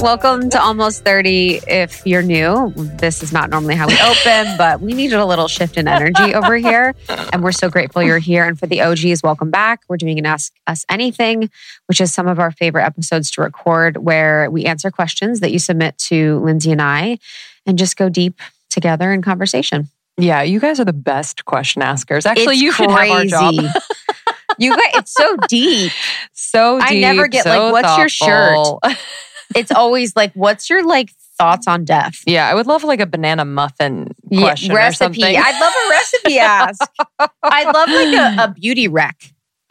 [0.00, 1.60] Welcome to Almost 30.
[1.66, 5.48] If you're new, this is not normally how we open, but we needed a little
[5.48, 6.94] shift in energy over here.
[7.08, 8.44] And we're so grateful you're here.
[8.44, 9.80] And for the OGs, welcome back.
[9.88, 11.50] We're doing an Ask Us Anything,
[11.86, 15.58] which is some of our favorite episodes to record where we answer questions that you
[15.58, 17.18] submit to Lindsey and I
[17.64, 18.40] and just go deep
[18.70, 19.88] together in conversation.
[20.18, 22.26] Yeah, you guys are the best question askers.
[22.26, 23.54] Actually, It's you should have our job.
[24.58, 25.92] You guys, it's so deep.
[26.32, 26.90] so deep.
[26.90, 28.78] I never get, so like, what's your shirt?
[29.54, 32.22] It's always like, what's your like thoughts on death?
[32.26, 35.20] yeah, I would love like a banana muffin Yeah, question or recipe.
[35.20, 35.36] something.
[35.36, 36.90] I'd love a recipe ask.
[37.42, 39.16] I'd love like a, a beauty rec.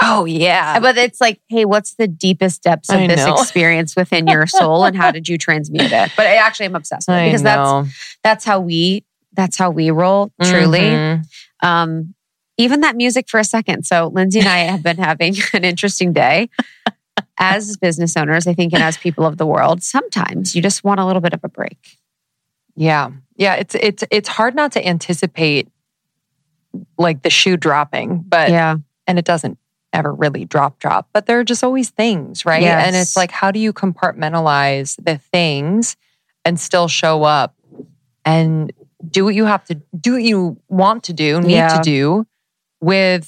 [0.02, 3.36] oh yeah, But it's like, hey, what's the deepest depths of I this know.
[3.36, 6.12] experience within your soul and how did you transmute it?
[6.18, 9.92] But I actually am obsessed with it because that's that's how we that's how we
[9.92, 10.80] roll, truly.
[10.80, 11.26] Mhm.
[11.62, 12.14] Um
[12.58, 13.84] even that music for a second.
[13.86, 16.50] So Lindsey and I have been having an interesting day.
[17.38, 21.00] As business owners, I think, and as people of the world, sometimes you just want
[21.00, 21.98] a little bit of a break.
[22.76, 23.56] Yeah, yeah.
[23.56, 25.68] It's it's it's hard not to anticipate
[26.98, 28.78] like the shoe dropping, but yeah.
[29.08, 29.58] and it doesn't
[29.94, 33.50] ever really drop drop but there are just always things right and it's like how
[33.50, 35.96] do you compartmentalize the things
[36.44, 37.56] and still show up
[38.26, 38.74] and
[39.10, 41.78] do what you have to do what you want to do need Yeah.
[41.78, 42.28] to do
[42.82, 43.26] with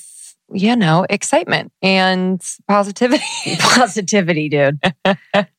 [0.52, 3.24] you know excitement and positivity
[3.60, 4.80] Positivity, dude.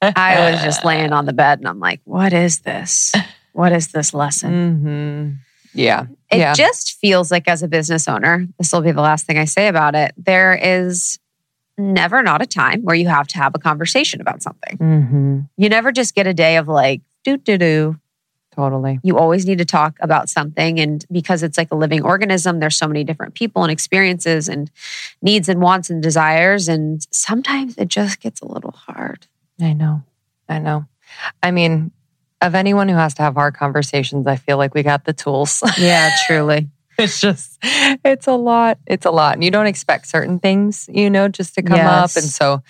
[0.02, 3.14] I was just laying on the bed and I'm like, what is this?
[3.52, 4.52] What is this lesson?
[4.80, 5.30] hmm
[5.74, 9.26] yeah It yeah just feels like, as a business owner, this will be the last
[9.26, 10.12] thing I say about it.
[10.16, 11.18] There is
[11.76, 14.76] never not a time where you have to have a conversation about something.
[14.78, 17.98] hmm You never just get a day of like, doo doo doo.
[18.58, 20.80] Totally You always need to talk about something.
[20.80, 24.70] And because it's like a living organism, there's so many different people and experiences and
[25.22, 26.68] needs and wants and desires.
[26.68, 29.26] And sometimes it just gets a little hard.
[29.62, 30.02] i know
[30.48, 30.78] i know
[31.42, 31.90] i mean
[32.40, 35.62] of anyone who has to have hard conversations i feel like we got the tools
[35.78, 36.68] Yeah, truly.
[36.98, 37.58] it's just
[38.04, 41.54] it's a lot it's a lot and you don't expect certain things you know just
[41.56, 42.62] to come up and so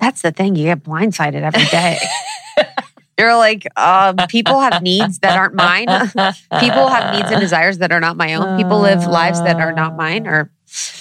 [0.00, 0.56] That's the thing.
[0.56, 1.98] You get blindsided every day.
[3.18, 5.86] You're like, um, people have needs that aren't mine.
[6.60, 8.56] people have needs and desires that are not my own.
[8.56, 10.26] People live lives that are not mine.
[10.26, 10.50] Or,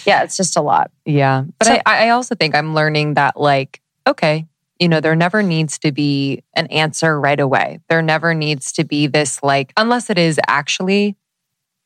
[0.05, 0.91] yeah, it's just a lot.
[1.05, 4.45] yeah but So- I, I also think i'm learning that like okay
[4.79, 8.83] you know there never needs to be an answer right away there never needs to
[8.83, 11.15] be this like unless it is actually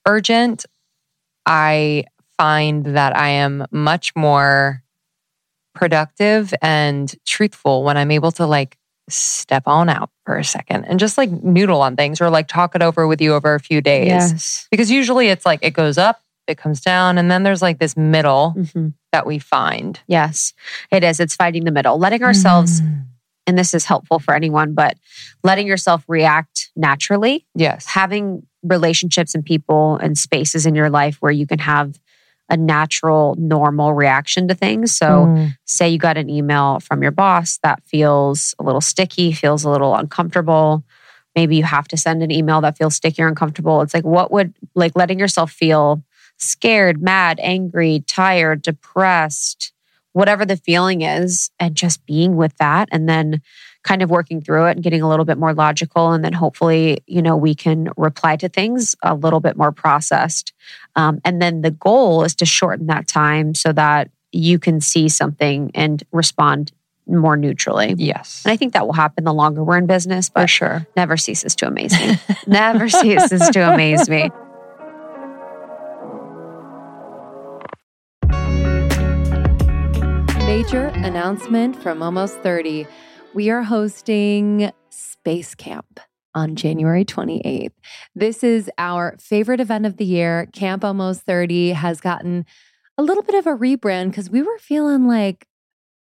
[0.06, 0.66] urgent
[1.46, 2.04] i
[2.38, 4.84] find that i am much more
[5.74, 8.78] productive and truthful when i'm able to like
[9.10, 12.76] step on out for a second and just like noodle on things or like talk
[12.76, 14.68] it over with you over a few days Yes.
[14.70, 17.96] because usually it's like it goes up it comes down and then there's like this
[17.98, 18.94] middle Mhm.
[19.12, 20.54] that we find Yes,
[20.92, 21.20] it is.
[21.20, 23.06] It's fighting the middle, letting ourselves, Mm.
[23.48, 24.98] and this is helpful for anyone, but
[25.44, 31.32] letting yourself react naturally, yes having relationships and people and spaces in your life where
[31.32, 31.98] you can have
[32.50, 34.96] a natural, normal reaction to things.
[34.96, 35.56] So, Mm.
[35.66, 39.70] say you got an email from your boss that feels a little sticky, feels a
[39.70, 40.84] little uncomfortable.
[41.36, 43.82] Maybe you have to send an email that feels sticky or uncomfortable.
[43.82, 46.04] It's like, what would, like, letting yourself feel
[46.38, 49.74] scared, mad, angry, tired, depressed,
[50.14, 52.88] whatever the feeling is, and just being with that.
[52.92, 53.42] And then
[53.88, 56.12] kind of working through it and getting a little bit more logical.
[56.12, 60.52] And then hopefully, you know, we can reply to things a little bit more processed.
[60.98, 65.08] Um, and then the goal is to shorten that time so that you can see
[65.08, 66.74] something and respond
[67.10, 67.96] more neutrally.
[67.98, 70.86] yes And I think that will happen the longer we're in business, for but sure
[70.98, 72.18] never ceases to amaze me.
[72.48, 74.30] never ceases to amaze me.
[80.46, 82.86] Major announcement from Almost 30.
[83.38, 86.00] We are hosting Space Camp
[86.34, 87.70] on January 28th.
[88.16, 90.48] This is our favorite event of the year.
[90.54, 92.48] Camp Almost 30 has gotten
[92.98, 95.46] a little bit of a rebrand because we were feeling like,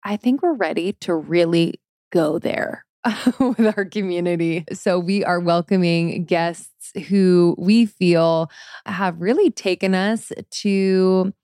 [0.05, 1.81] I think we're ready to really
[2.13, 2.85] go there.
[3.41, 4.65] with our community.
[4.73, 8.49] So, we are welcoming guests who we feel
[8.87, 10.33] have really taken us
[10.63, 11.35] to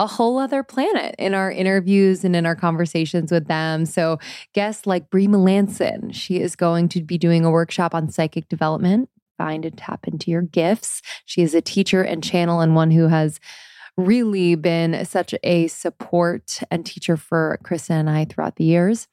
[0.00, 3.84] a whole other planet in our interviews and in our conversations with them.
[3.84, 4.18] So,
[4.54, 9.10] guests like Bree Melanson, she is going to be doing a workshop on psychic development.
[9.36, 11.02] Find and tap into your gifts.
[11.26, 13.38] She is a teacher and channel, and one who has
[13.98, 19.06] really been such a support and teacher for Krista and I throughout the years.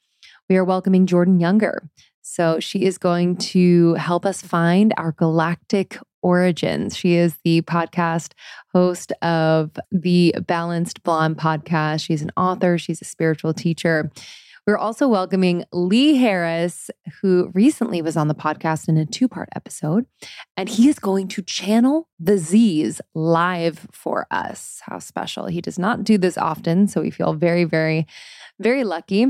[0.49, 1.89] We are welcoming Jordan Younger.
[2.21, 6.95] So, she is going to help us find our galactic origins.
[6.95, 8.33] She is the podcast
[8.73, 12.05] host of the Balanced Blonde podcast.
[12.05, 14.11] She's an author, she's a spiritual teacher.
[14.67, 16.89] We're also welcoming Lee Harris,
[17.21, 20.05] who recently was on the podcast in a two part episode,
[20.57, 24.81] and he is going to channel the Z's live for us.
[24.83, 25.45] How special.
[25.45, 28.07] He does not do this often, so we feel very, very,
[28.59, 29.27] very lucky.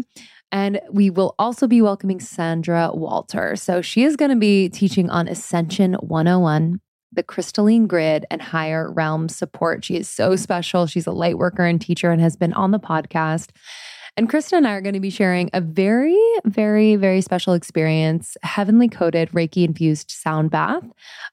[0.51, 3.55] And we will also be welcoming Sandra Walter.
[3.55, 6.79] So she is going to be teaching on Ascension 101
[7.13, 9.83] the crystalline grid and higher realm support.
[9.83, 10.87] She is so special.
[10.87, 13.49] She's a light worker and teacher and has been on the podcast.
[14.17, 18.35] And Krista and I are going to be sharing a very, very, very special experience
[18.41, 20.83] heavenly coded Reiki infused sound bath.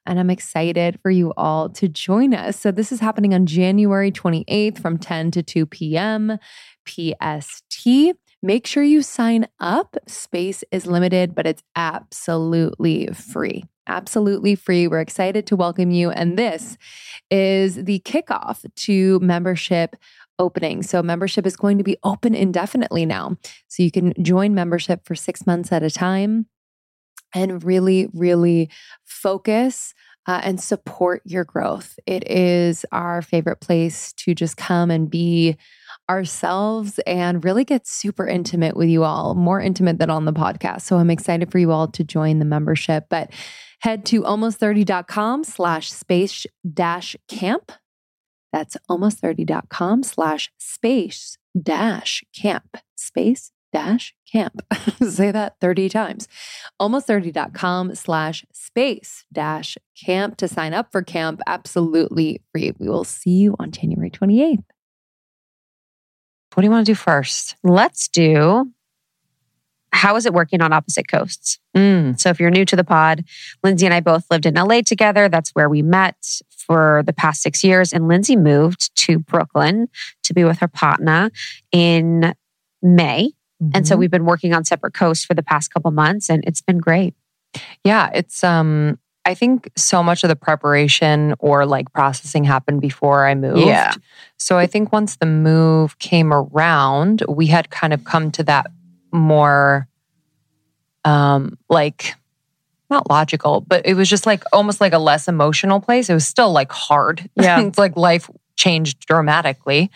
[0.04, 2.60] And I'm excited for you all to join us.
[2.60, 6.38] So, this is happening on January 28th from 10 to 2 p.m.
[6.86, 7.86] PST.
[8.44, 9.96] Make sure you sign up.
[10.06, 13.64] Space is limited, but it's absolutely free.
[13.86, 14.86] Absolutely free.
[14.86, 16.10] We're excited to welcome you.
[16.10, 16.76] And this
[17.30, 19.96] is the kickoff to membership
[20.38, 20.82] opening.
[20.82, 23.38] So, membership is going to be open indefinitely now.
[23.68, 26.44] So, you can join membership for six months at a time
[27.34, 28.68] and really, really
[29.06, 29.94] focus.
[30.26, 31.98] Uh, and support your growth.
[32.06, 35.58] It is our favorite place to just come and be
[36.08, 40.82] ourselves and really get super intimate with you all, more intimate than on the podcast.
[40.82, 43.06] So I'm excited for you all to join the membership.
[43.08, 43.30] But
[43.80, 47.72] head to almost30.com slash space dash camp
[48.54, 52.76] that's almost30.com slash space dash camp.
[52.94, 54.62] Space dash camp.
[55.02, 56.28] Say that 30 times.
[56.80, 62.72] Almost30.com slash space dash camp to sign up for camp absolutely free.
[62.78, 64.62] We will see you on January 28th.
[66.54, 67.56] What do you want to do first?
[67.62, 68.72] Let's do
[69.94, 71.60] how is it working on opposite coasts?
[71.76, 72.18] Mm.
[72.18, 73.24] So if you're new to the pod,
[73.62, 75.28] Lindsey and I both lived in LA together.
[75.28, 76.16] That's where we met
[76.50, 77.92] for the past six years.
[77.92, 79.88] And Lindsey moved to Brooklyn
[80.24, 81.30] to be with her partner
[81.70, 82.34] in
[82.82, 83.30] May.
[83.62, 83.70] Mm-hmm.
[83.72, 84.00] And so mm-hmm.
[84.00, 87.14] we've been working on separate coasts for the past couple months and it's been great.
[87.84, 93.26] Yeah, it's um I think so much of the preparation or like processing happened before
[93.26, 93.60] I moved.
[93.60, 93.94] Yeah.
[94.36, 98.70] So I think once the move came around, we had kind of come to that
[99.12, 99.88] more
[101.04, 102.14] um like
[102.90, 106.10] not logical, but it was just like almost like a less emotional place.
[106.10, 107.28] It was still like hard.
[107.34, 107.60] Yeah.
[107.66, 109.90] it's like life changed dramatically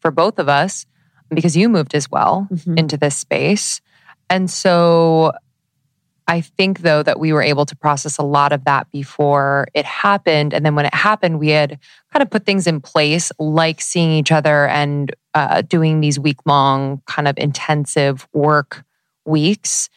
[0.00, 0.86] for both of us
[1.30, 2.78] because you moved as well mm-hmm.
[2.78, 3.80] into this space.
[4.30, 5.32] And so
[6.26, 9.84] I think though that we were able to process a lot of that before it
[9.84, 10.54] happened.
[10.54, 11.78] And then when it happened, we had
[12.12, 16.38] kind of put things in place like seeing each other and uh, doing these week
[16.46, 18.84] long kind of intensive work
[19.26, 19.90] weeks.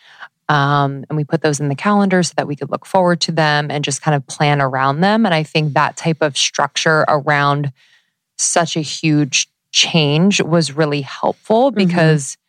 [0.49, 3.31] Um, and we put those in the calendar so that we could look forward to
[3.31, 5.25] them and just kind of plan around them.
[5.25, 7.71] And I think that type of structure around
[8.37, 11.87] such a huge change was really helpful mm-hmm.
[11.87, 12.46] because mm-hmm.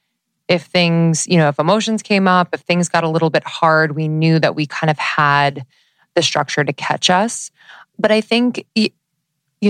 [0.48, 3.94] If things, you know, if emotions came up, if things got a little bit hard,
[3.94, 5.66] we knew that we kind of had
[6.14, 7.50] the structure to catch us.
[7.98, 8.90] But I think, you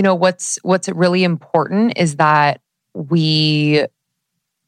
[0.01, 2.61] know, what's what's really important is that
[2.93, 3.85] we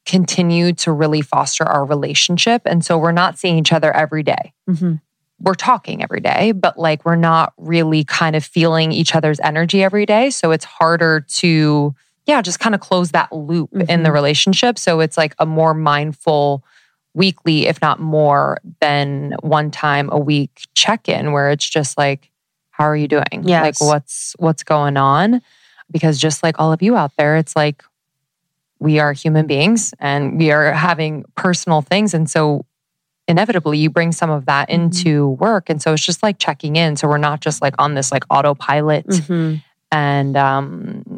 [0.04, 2.62] continue to really foster our relationship.
[2.66, 4.52] And so we're not seeing each other every day.
[4.68, 4.94] Mm-hmm.
[5.40, 9.82] We're talking every day, but like we're not really kind of feeling each other's energy
[9.82, 10.30] every day.
[10.30, 11.94] So it's harder to,
[12.26, 13.90] yeah, just kind of close that loop mm-hmm.
[13.90, 14.14] in the mm-hmm.
[14.14, 14.78] relationship.
[14.78, 16.64] So it's like a more mindful,
[17.14, 22.30] weekly, if not more than one time a week check in where it's just like,
[22.70, 23.42] how are you doing?
[23.42, 23.80] Yes.
[23.80, 25.42] Like what's what's going on?
[25.90, 27.84] Because just like all of you out there, it's like
[28.78, 32.14] we are human beings and we are having personal things.
[32.14, 32.64] And so
[33.28, 34.84] inevitably you bring some of that mm-hmm.
[34.84, 35.68] into work.
[35.70, 36.96] And so it's just like checking in.
[36.96, 39.56] So we're not just like on this like autopilot mm-hmm.
[39.92, 41.11] and, um,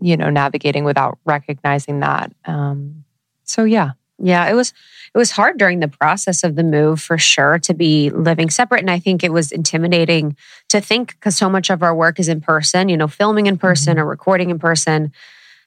[0.00, 2.32] you know, navigating without recognizing that.
[2.44, 3.04] Um,
[3.44, 3.92] so yeah.
[4.18, 4.72] Yeah, it was
[5.14, 8.80] it was hard during the process of the move for sure to be living separate
[8.80, 10.36] and I think it was intimidating
[10.70, 13.58] to think cuz so much of our work is in person, you know, filming in
[13.58, 14.02] person mm-hmm.
[14.02, 15.12] or recording in person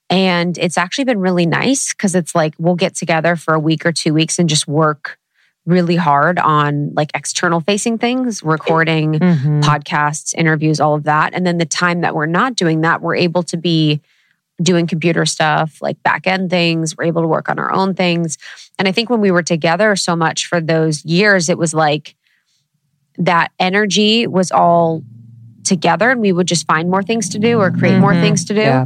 [0.09, 3.85] and it's actually been really nice because it's like we'll get together for a week
[3.85, 5.19] or two weeks and just work
[5.65, 9.59] really hard on like external facing things, recording mm-hmm.
[9.61, 11.33] podcasts, interviews, all of that.
[11.33, 14.01] And then the time that we're not doing that, we're able to be
[14.61, 16.97] doing computer stuff, like back end things.
[16.97, 18.37] We're able to work on our own things.
[18.77, 22.15] And I think when we were together so much for those years, it was like
[23.17, 25.03] that energy was all
[25.63, 28.01] together and we would just find more things to do or create mm-hmm.
[28.01, 28.61] more things to do.
[28.61, 28.85] Yeah.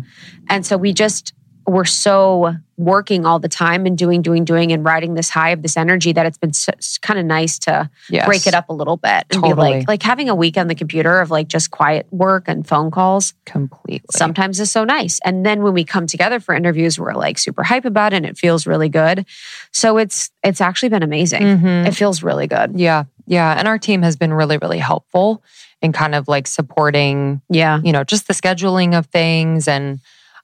[0.50, 1.34] And so we just
[1.66, 5.62] we're so working all the time and doing, doing, doing, and riding this high of
[5.62, 8.26] this energy that it's been so, kind of nice to Yes.
[8.26, 10.76] break it up a little bit and be like, like having a week on the
[10.76, 14.06] computer of like just quiet work and phone calls completely.
[14.12, 15.20] sometimes is so nice.
[15.24, 18.26] And then when we come together for interviews, we're like super hype about it and
[18.26, 19.26] it feels really good.
[19.72, 21.44] So it's it's actually been amazing.
[21.44, 21.88] Mhm.
[21.88, 22.72] It feels really good.
[22.78, 23.04] Yeah.
[23.28, 23.54] Yeah.
[23.58, 25.44] And our team has been really, really helpful
[25.82, 27.80] in kind of like supporting, Yeah.
[27.84, 30.00] you know, just the scheduling of things and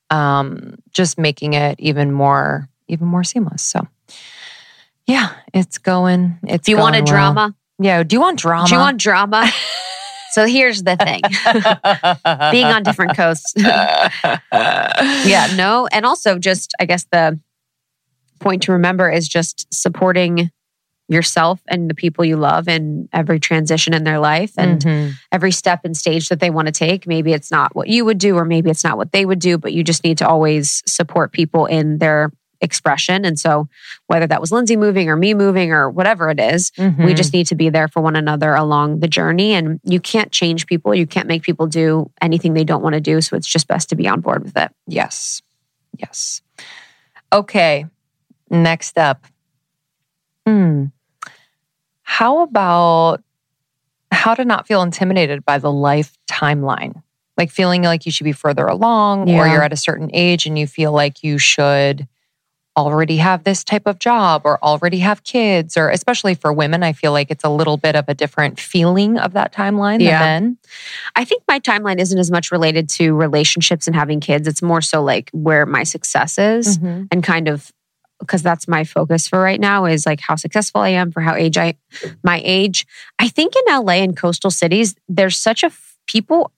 [0.09, 3.61] um, just making it even more, even more seamless.
[3.61, 3.87] So,
[5.05, 6.37] yeah, it's going.
[6.43, 7.05] It's Do you want a well.
[7.05, 7.55] drama?
[7.79, 8.03] Yeah.
[8.03, 8.67] Do you want drama?
[8.67, 9.49] Do you want drama?
[10.31, 11.21] so here's the thing.
[12.51, 13.53] Being on different coasts.
[13.57, 15.87] yeah, no.
[15.91, 17.39] And also just I guess the
[18.39, 20.51] point to remember is just supporting
[21.09, 25.13] yourself and the people you love in every transition in their life and Mhm.
[25.31, 27.07] every step and stage that they want to take.
[27.07, 29.57] Maybe it's not what you would do, or maybe it's not what they would do,
[29.57, 33.23] but you just need to always support people in their expression.
[33.23, 33.69] And so,
[34.07, 37.15] whether that was Lindsey moving or me moving or whatever it is, we Mhm.
[37.15, 39.53] just need to be there for one another along the journey.
[39.53, 42.99] And you can't change people, you can't make people do anything they don't want to
[43.01, 43.21] do.
[43.21, 44.71] So, it's just best to be on board with it.
[44.87, 45.41] Yes.
[45.97, 46.41] Yes.
[47.31, 47.85] Okay.
[48.49, 49.25] Next up.
[50.45, 50.85] Hmm.
[52.11, 53.21] How about
[54.11, 57.03] how to not feel intimidated by the life timeline?
[57.37, 60.57] Like feeling like you should be further along or you're at a certain age and
[60.57, 62.07] you feel like you should
[62.75, 66.93] already have this type of job or already have kids or especially for women I
[66.93, 70.17] feel like it's a little bit of a different feeling of that timeline Yeah.
[70.19, 70.57] than men.
[71.15, 74.47] I think my timeline isn't as much related to relationships and having kids.
[74.47, 76.79] It's more so like where my success is.
[76.79, 77.07] Mhm.
[77.11, 77.71] and kind of
[78.19, 81.35] because that's my focus for right now is like how successful I am for how
[81.35, 81.75] age I
[82.23, 82.85] my age.
[83.17, 85.71] I think in LA and coastal cities there's such a
[86.07, 86.51] people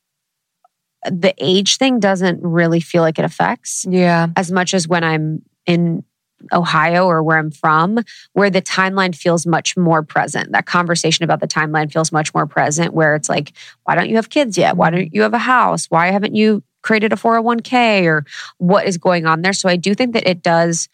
[1.09, 4.27] the age thing doesn't really feel like it affects Yeah.
[4.35, 6.03] as much as when I'm in
[6.51, 7.99] Ohio or where I'm from,
[8.33, 10.51] where the timeline feels much more present.
[10.51, 13.53] That conversation about the timeline feels much more present, where it's like,
[13.83, 14.75] why don't you have kids yet?
[14.77, 15.85] Why don't you have a house?
[15.89, 18.25] Why haven't you created a 401k or
[18.57, 19.53] what is going on there?
[19.53, 20.89] So I do think that it does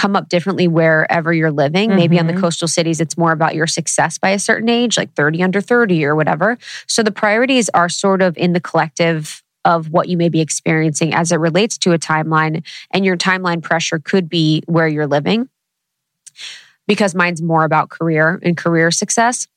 [0.00, 1.94] come up differently wherever you're living.
[1.94, 2.40] Maybe on the Mhm.
[2.40, 6.06] coastal cities, it's more about your success by a certain age, like 30 under 30
[6.06, 6.56] or whatever.
[6.86, 11.12] So the priorities are sort of in the collective of what you may be experiencing
[11.12, 12.64] as it relates to a timeline.
[12.90, 15.50] And your timeline pressure could be where you're living
[16.88, 19.48] because mine's more about career and career success.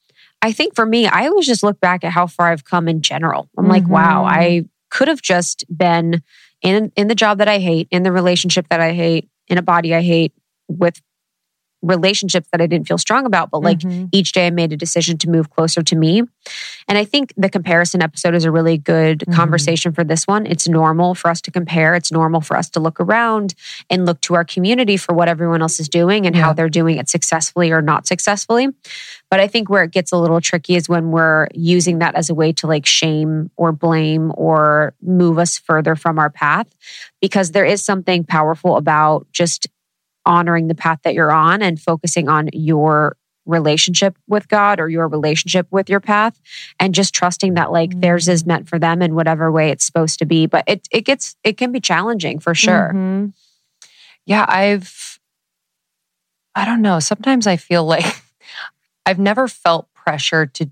[0.42, 3.02] I think for me, I always just look back at how far I've come in
[3.02, 3.48] general.
[3.58, 4.30] I'm like, wow, Mhm.
[4.30, 6.22] I could have just been
[6.62, 9.62] in in the job that I hate, in the relationship that I hate, in a
[9.62, 10.34] body I hate,
[10.68, 11.02] with
[11.84, 14.10] relationships that I didn't feel strong about, but like Mhm.
[14.12, 16.24] each day I made a decision to move closer to me.
[16.88, 19.34] And I think the comparison episode is a really good Mhm.
[19.34, 20.46] conversation for this one.
[20.46, 21.94] It's normal for us to compare.
[21.96, 23.54] It's normal for us to look around
[23.90, 26.42] and look to our community for what everyone else is doing and Yeah.
[26.44, 28.70] how they're doing it successfully or not successfully.
[29.30, 32.30] But I think where it gets a little tricky is when we're using that as
[32.30, 36.68] a way to like shame or blame or move us further from our path
[37.22, 39.68] because there is something powerful about just
[40.26, 45.08] honoring the path that you're on and focusing on your relationship with God or your
[45.08, 46.40] relationship with your path
[46.80, 50.18] and just trusting that like theirs is meant for them in whatever way it's supposed
[50.20, 53.34] to be but it it gets it can be challenging for sure Mhm.
[54.26, 55.20] Yeah, I've,
[56.56, 57.00] I don't know.
[57.00, 58.06] Sometimes I feel like
[59.06, 60.70] I've never felt pressure to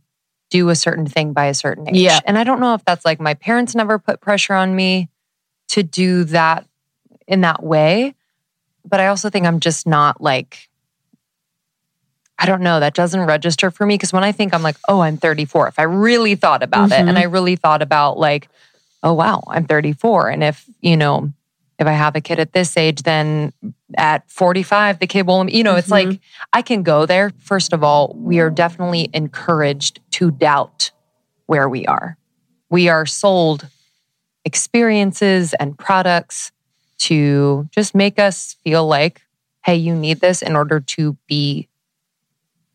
[0.50, 1.96] do a certain thing by a certain age.
[1.96, 2.20] Yeah.
[2.26, 5.10] And I don't know if that's like my parents never put pressure on me
[5.70, 6.66] to do that
[7.28, 8.16] in that way.
[8.86, 10.70] But I also think I'm just not like,
[12.38, 13.98] I don't know, that doesn't register for me.
[13.98, 16.96] Cause when I think I'm like, oh, I'm 34, if I really thought about it
[16.96, 17.10] Mhm.
[17.10, 18.50] and I really thought about like,
[19.04, 20.30] oh, wow, I'm 34.
[20.30, 21.32] And if, you know,
[21.80, 23.54] if I have a kid at this age, then
[23.98, 25.92] at 45, the kid will, you know, it's Mhm.
[25.92, 26.20] like
[26.54, 27.32] I can go there.
[27.40, 30.92] First of all, we are definitely encouraged to doubt
[31.48, 32.18] where we are.
[32.70, 33.68] We are sold
[34.46, 36.52] experiences and products
[37.02, 39.22] to just make us feel like,
[39.66, 41.68] hey, you need this in order to be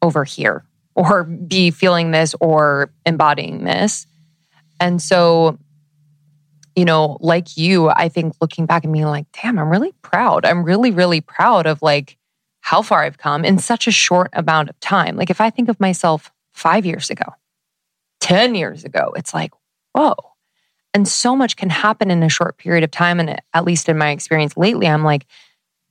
[0.02, 0.64] over here
[0.94, 4.06] or be feeling this or embodying this.
[4.80, 5.58] And so,
[6.74, 10.44] you know, like you, I think looking back and being like, damn, I'm really proud.
[10.44, 12.18] I'm really, really proud of like
[12.60, 15.16] how far I've come in such a short amount of time.
[15.16, 17.32] Like if I think of myself five years ago,
[18.20, 19.52] 10 years ago, it's like,
[19.92, 20.14] whoa.
[20.96, 23.20] And so much can happen in a short period of time.
[23.20, 25.26] And at least in my experience lately, I'm like,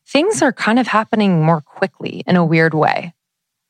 [0.08, 3.14] things are kind of happening more quickly in a weird way,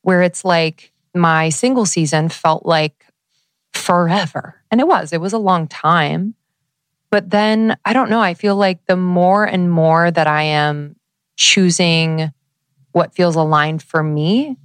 [0.00, 3.04] where it's like my single season felt like
[3.74, 4.62] forever.
[4.70, 6.34] And it was, it was a long time.
[7.10, 8.20] But then I don't know.
[8.22, 10.96] I feel like the more and more that I am
[11.36, 12.32] choosing
[12.92, 14.56] what feels aligned for me,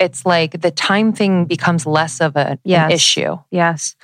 [0.00, 2.84] it's like the time thing becomes less of a, Yes.
[2.86, 3.36] an issue.
[3.52, 3.94] Yes.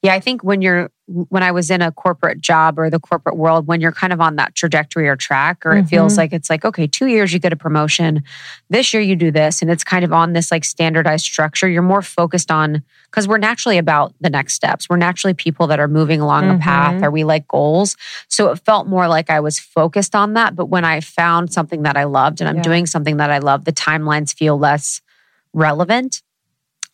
[0.00, 3.36] Yeah, I think when you're when I was in a corporate job or the corporate
[3.36, 6.18] world, when you're kind of on that trajectory or track, or it feels Mhm.
[6.18, 8.22] like it's like, okay, two years you get a promotion,
[8.70, 11.68] this year you do this, and it's kind of on this like standardized structure.
[11.68, 14.88] You're more focused on because we're naturally about the next steps.
[14.88, 17.02] We're naturally people that are moving along a path Mhm.
[17.04, 17.94] or we like goals.
[18.28, 20.56] So it felt more like I was focused on that.
[20.56, 22.62] But when I found something that I loved and I'm Yeah.
[22.62, 25.02] doing something that I love, the timelines feel less
[25.52, 26.22] relevant.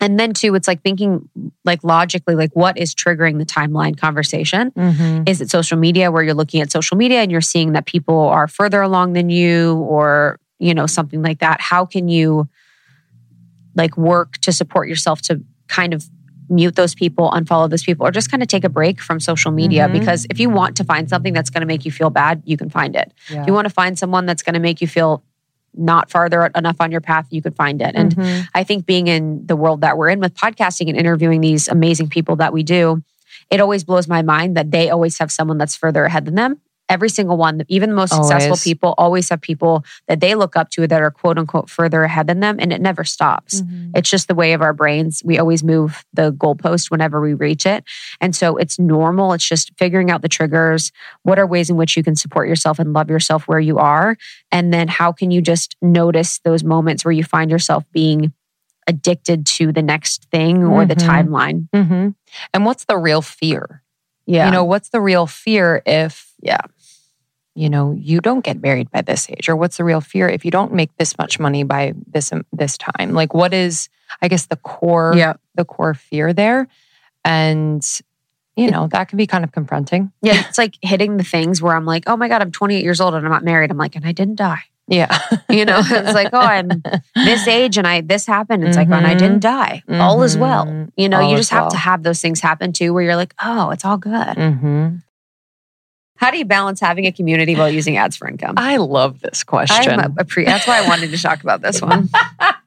[0.00, 1.28] And then too, it's like thinking
[1.64, 4.70] like logically, like what is triggering the timeline conversation?
[4.70, 5.24] Mm-hmm.
[5.26, 8.20] Is it social media where you're looking at social media and you're seeing that people
[8.20, 11.60] are further along than you or, you know, something like that?
[11.60, 12.48] How can you
[13.74, 16.08] like work to support yourself to kind of
[16.48, 19.50] mute those people, unfollow those people, or just kind of take a break from social
[19.50, 19.88] media?
[19.88, 19.92] Mhm.
[19.92, 22.56] Because if you want to find something that's going to make you feel bad, you
[22.56, 23.12] can find it.
[23.30, 23.42] Yeah.
[23.42, 25.22] If you want to find someone that's going to make you feel
[25.74, 27.94] not farther enough on your path, you could find it.
[27.94, 28.48] And Mhm.
[28.54, 32.08] I think being in the world that we're in with podcasting and interviewing these amazing
[32.08, 33.02] people that we do,
[33.50, 36.58] it always blows my mind that they always have someone that's further ahead than them.
[36.88, 38.64] Every single one, even the most successful Always.
[38.64, 42.26] people, always have people that they look up to that are quote unquote further ahead
[42.26, 43.60] than them, and it never stops.
[43.62, 43.90] Mhm.
[43.94, 45.22] It's just the way of our brains.
[45.24, 47.84] We always move the goalpost whenever we reach it.
[48.20, 49.32] And so it's normal.
[49.34, 50.90] It's just figuring out the triggers.
[51.24, 54.16] What are ways in which you can support yourself and love yourself where you are?
[54.50, 58.32] And then how can you just notice those moments where you find yourself being
[58.86, 61.06] addicted to the next thing or the Mhm.
[61.06, 61.68] timeline?
[61.74, 62.14] Mhm.
[62.54, 63.82] And what's the real fear?
[64.26, 64.46] Yeah.
[64.46, 66.60] You know, what's the real fear if, Yeah.
[67.58, 69.48] You know, you don't get married by this age?
[69.48, 72.46] Or what's the real fear if you don't make this much money by this um,
[72.52, 73.12] this time?
[73.14, 73.88] Like what is
[74.22, 75.34] I guess the core yeah.
[75.56, 76.68] the core fear there?
[77.24, 77.84] And
[78.56, 80.12] you know, that can be kind of confronting.
[80.22, 80.42] Yeah.
[80.48, 83.14] It's like hitting the things where I'm like, oh my God, I'm 28 years old
[83.14, 83.70] and I'm not married.
[83.70, 84.62] I'm like, and I didn't die.
[84.88, 85.16] Yeah.
[85.50, 86.68] You know, it's like, oh, I'm
[87.14, 88.64] this age and I this happened.
[88.64, 89.82] It's like, and I didn't die.
[89.88, 90.66] All is well.
[90.66, 90.92] Mhm.
[90.96, 91.70] You know, All you just have well.
[91.70, 94.36] to have those things happen too, where you're like, oh, it's all good.
[94.36, 95.02] Mhm.
[96.18, 98.54] How do you balance having a community while using ads for income?
[98.56, 99.88] I love this question.
[99.98, 102.08] I'm a, a pre- that's why I wanted to talk about this one.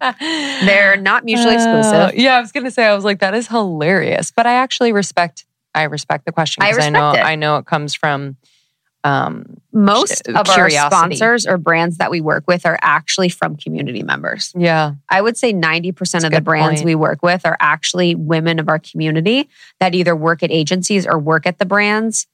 [0.65, 2.15] They're not mutually Uh, exclusive.
[2.19, 4.31] yeah, I was gonna say, I was like, that is hilarious.
[4.31, 7.19] But I actually respect I respect the question because I, know it.
[7.19, 8.37] I know it comes from
[9.03, 13.55] um Most uh, of our sponsors or brands that we work with are actually from
[13.57, 14.53] community members.
[14.55, 14.93] yeah.
[15.09, 16.85] I would say 90% That's of the brands point.
[16.85, 21.17] we work with are actually women of our community that either work at agencies or
[21.17, 22.27] work at the brands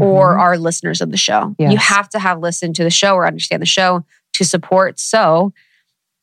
[0.00, 0.40] or Mhm.
[0.40, 1.54] are listeners of the show.
[1.58, 4.04] You have to have listened to the show or understand the show
[4.34, 4.98] to support.
[4.98, 5.52] So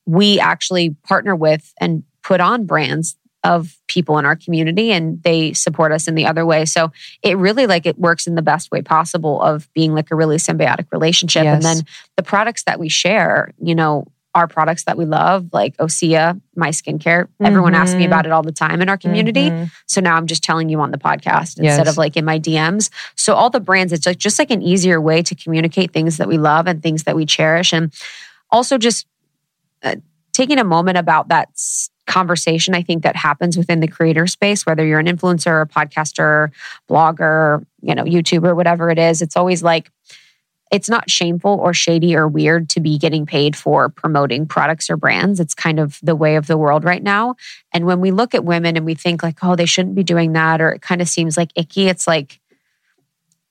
[0.05, 5.51] we actually partner with and put on brands of people in our community and they
[5.53, 6.63] support us in the other way.
[6.65, 6.91] So
[7.23, 10.37] it really like it works in the best way possible of being like a really
[10.37, 11.45] symbiotic relationship.
[11.45, 11.77] And then
[12.17, 16.69] the products that we share, you know, are products that we love, like Osea, my
[16.69, 17.27] skincare.
[17.43, 18.07] Everyone asks me Mhm.
[18.07, 19.51] about it all the time in our community.
[19.51, 19.69] Mhm.
[19.87, 22.89] So now I'm just telling you on the podcast instead of like in my DMs.
[23.15, 26.27] So all the brands, it's like just like an easier way to communicate things that
[26.29, 27.93] we love and things that we cherish, and
[28.51, 29.05] also just
[29.83, 29.95] uh,
[30.31, 31.49] taking a moment about that
[32.07, 32.73] conversation.
[32.73, 36.51] I think that happens within the creator space, whether you're an influencer, a podcaster,
[36.89, 39.21] blogger, you know, YouTuber, whatever it is.
[39.21, 39.91] It's always like
[40.71, 44.95] it's not shameful or shady or weird to be getting paid for promoting products or
[44.95, 45.39] brands.
[45.39, 47.35] It's kind of the way of the world right now.
[47.73, 50.33] And when we look at women and we think like, oh, they shouldn't be doing
[50.33, 52.39] that, or it kind of seems like icky, it's like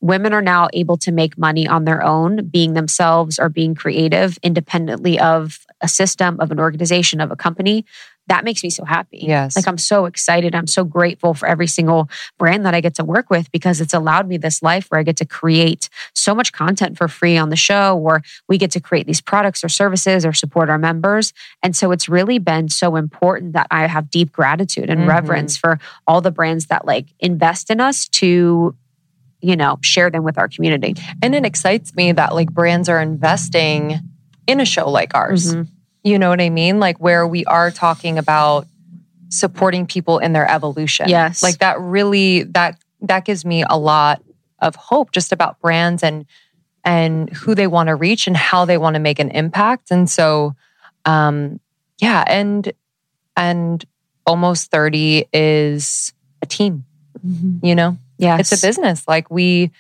[0.00, 4.38] women are now able to make money on their own, being themselves or being creative
[4.42, 7.85] independently of a system, of an organization, of a company.
[8.31, 9.19] That makes me so happy.
[9.27, 9.57] Yes.
[9.57, 10.55] Like I'm so excited.
[10.55, 13.93] I'm so grateful for every single brand that I get to work with because it's
[13.93, 17.49] allowed me this life where I get to create so much content for free on
[17.51, 21.33] the show, or we get to create these products or services or support our members.
[21.61, 25.09] And so it's really been so important that I have deep gratitude and Mhm.
[25.09, 28.77] reverence for all the brands that like invest in us to,
[29.40, 30.95] you know, share them with our community.
[31.21, 33.99] And it excites me that like brands are investing
[34.47, 35.57] in a show like ours.
[35.57, 35.66] Mhm.
[36.03, 36.81] You know what I mean?
[36.81, 38.67] Like where we are talking about
[39.29, 41.09] supporting people in their evolution.
[41.09, 41.43] Yes.
[41.43, 44.23] Like that really that that gives me a lot
[44.61, 46.27] of hope just about brands and
[46.85, 49.91] and who they want to reach and how they want to make an impact.
[49.91, 50.55] And so
[51.05, 51.61] um
[52.01, 52.73] yeah, and
[53.37, 53.85] and
[54.27, 56.85] almost 30 is a team,
[57.63, 57.97] you know?
[58.19, 58.39] Yeah.
[58.39, 59.71] it's a business like we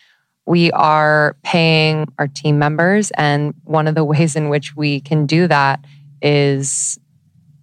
[0.46, 5.26] we are paying our team members and one of the ways in which we can
[5.26, 5.84] do that
[6.22, 6.98] is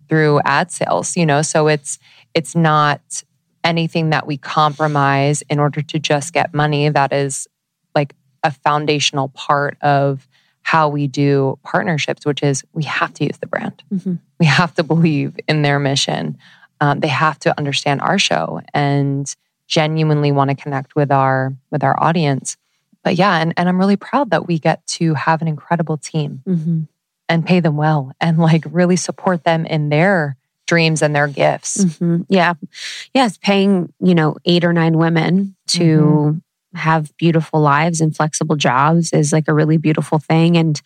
[0.09, 1.99] through ad sales you know so it's
[2.33, 3.23] it's not
[3.67, 7.47] anything that we compromise in order to just get money, that is
[7.93, 10.27] like a foundational part of
[10.61, 13.83] how we do partnerships, which is we have to use the brand.
[13.93, 14.15] Mm-hmm.
[14.39, 16.37] We have to believe in their mission.
[16.79, 19.33] Um, they have to understand our show and
[19.67, 22.55] genuinely want to connect with our with our audience.
[23.03, 26.43] But yeah, and, and I'm really proud that we get to have an incredible team
[26.47, 26.83] Mm-hmm.
[27.29, 31.83] And pay them well and like really support them in their dreams and their gifts.
[31.83, 32.25] Mhm.
[32.29, 32.53] Yeah.
[33.13, 33.37] Yes.
[33.37, 36.41] Paying, you know, eight or nine women to
[36.73, 40.57] have beautiful lives and flexible jobs is like a really beautiful thing.
[40.57, 40.79] And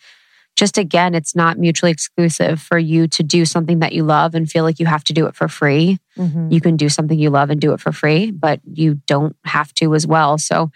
[0.54, 4.48] just again, it's not mutually exclusive for you to do something that you love and
[4.50, 5.98] feel like you have to do it for free.
[6.16, 6.52] Mhm.
[6.52, 9.72] You can do something you love and do it for free, but you don't have
[9.74, 10.38] to as well.
[10.38, 10.70] So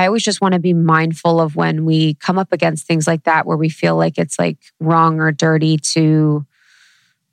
[0.00, 3.24] I always just want to be mindful of when we come up against things like
[3.24, 6.46] that where we feel like it's like wrong or dirty to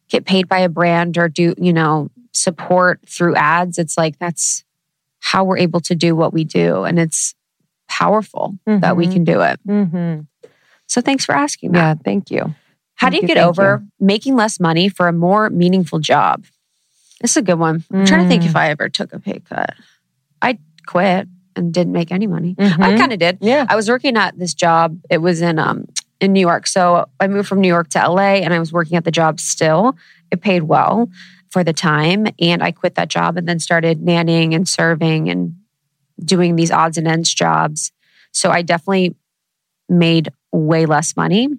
[0.09, 3.77] get paid by a brand or do, you know, support through ads.
[3.77, 4.65] It's like that's
[5.19, 6.83] how we're able to do what we do.
[6.83, 7.35] And it's
[7.87, 9.59] powerful that we can do it.
[9.65, 10.27] Mhm.
[10.87, 11.79] So thanks for asking that.
[11.79, 12.53] Yeah, thank you.
[12.95, 16.43] How do you you, get thank over making less money for a more meaningful job?
[17.21, 17.83] This is a good one.
[17.93, 18.47] I'm trying to think Mm.
[18.47, 19.73] if I ever took a pay cut.
[20.41, 21.27] I quit
[21.57, 22.55] and didn't make any money.
[22.59, 22.97] I Mhm.
[22.97, 23.37] kind of did.
[23.41, 23.65] Yeah.
[23.67, 24.97] I was working at this job.
[25.09, 25.85] It was in um
[26.19, 26.65] in New York.
[26.67, 29.39] So I moved from New York to LA and I was working at the job
[29.39, 29.95] still.
[30.31, 31.09] It paid well
[31.51, 35.55] for the time and I quit that job and then started nannying and serving and
[36.23, 37.91] doing these odds and ends jobs.
[38.31, 39.15] So I definitely
[39.89, 41.49] made way less money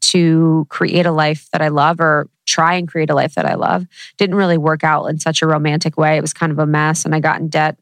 [0.00, 3.54] to create a life that I love or try and create a life that I
[3.54, 3.86] love.
[4.16, 6.16] Didn't really work out in such a romantic way.
[6.16, 7.78] It was kind of a mess and I got in debt.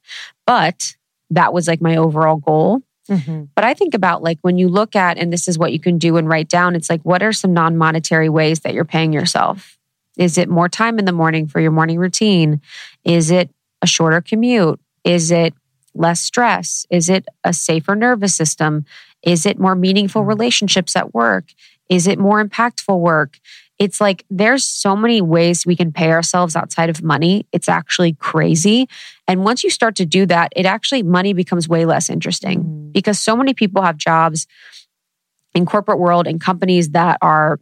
[0.47, 0.95] But
[1.35, 2.81] that was like my overall goal.
[3.11, 3.49] Mhm.
[3.55, 5.99] But I think about like when you look at, and this is what you can
[5.99, 9.13] do and write down, it's like, what are some non monetary ways that you're paying
[9.13, 9.79] yourself?
[10.17, 12.61] Is it more time in the morning for your morning routine?
[13.05, 14.79] Is it a shorter commute?
[15.05, 15.55] Is it
[15.95, 16.87] less stress?
[16.91, 18.85] Is it a safer nervous system?
[19.23, 21.47] Is it more meaningful relationships at work?
[21.89, 23.39] Is it more impactful work?
[23.79, 27.47] It's like there's so many ways we can pay ourselves outside of money.
[27.53, 28.89] It's actually crazy.
[29.29, 32.93] And once you start to do that, it actually money becomes way less interesting Mm.
[32.93, 34.47] because so many people have jobs
[35.55, 37.61] in corporate world and companies that are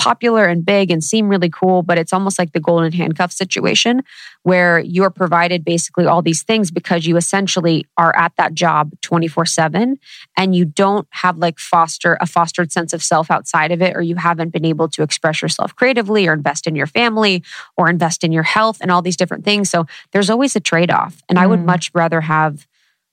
[0.00, 4.02] popular and big and seem really cool but it's almost like the golden handcuff situation
[4.44, 9.96] where you're provided basically all these things because you essentially are at that job 24/7
[10.38, 14.00] and you don't have like foster a fostered sense of self outside of it or
[14.00, 17.42] you haven't been able to express yourself creatively or invest in your family
[17.76, 21.22] or invest in your health and all these different things so there's always a trade-off
[21.28, 21.66] and I would Mm.
[21.66, 22.66] much rather have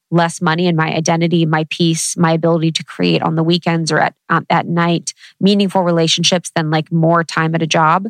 [0.10, 4.00] less money and my identity, my peace, my ability to create on the weekends or
[4.00, 8.08] at um, at night, meaningful relationships than like more time at a job.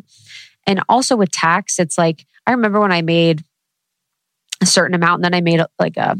[0.66, 3.42] And also with tax, it's like I remember when I made
[4.60, 6.16] a certain amount and then I made like a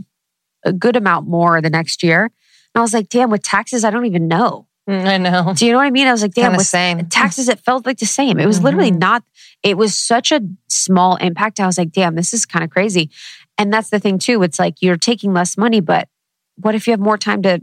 [0.64, 2.24] a good amount more the next year.
[2.24, 2.32] And
[2.74, 4.66] I was like, damn, with taxes, I don't even know.
[4.90, 5.52] Mm, I know.
[5.54, 6.06] Do you know what I mean?
[6.08, 7.06] I was like, damn, with same.
[7.08, 8.38] taxes, it felt like the same.
[8.40, 8.98] It was literally Mhm.
[8.98, 9.22] not,
[9.62, 11.60] it was such a small impact.
[11.60, 13.10] I was like, damn, this is kind of crazy.
[13.58, 14.42] And that's the thing too.
[14.42, 16.08] It's like you're taking less money, but
[16.56, 17.60] what if you have more time to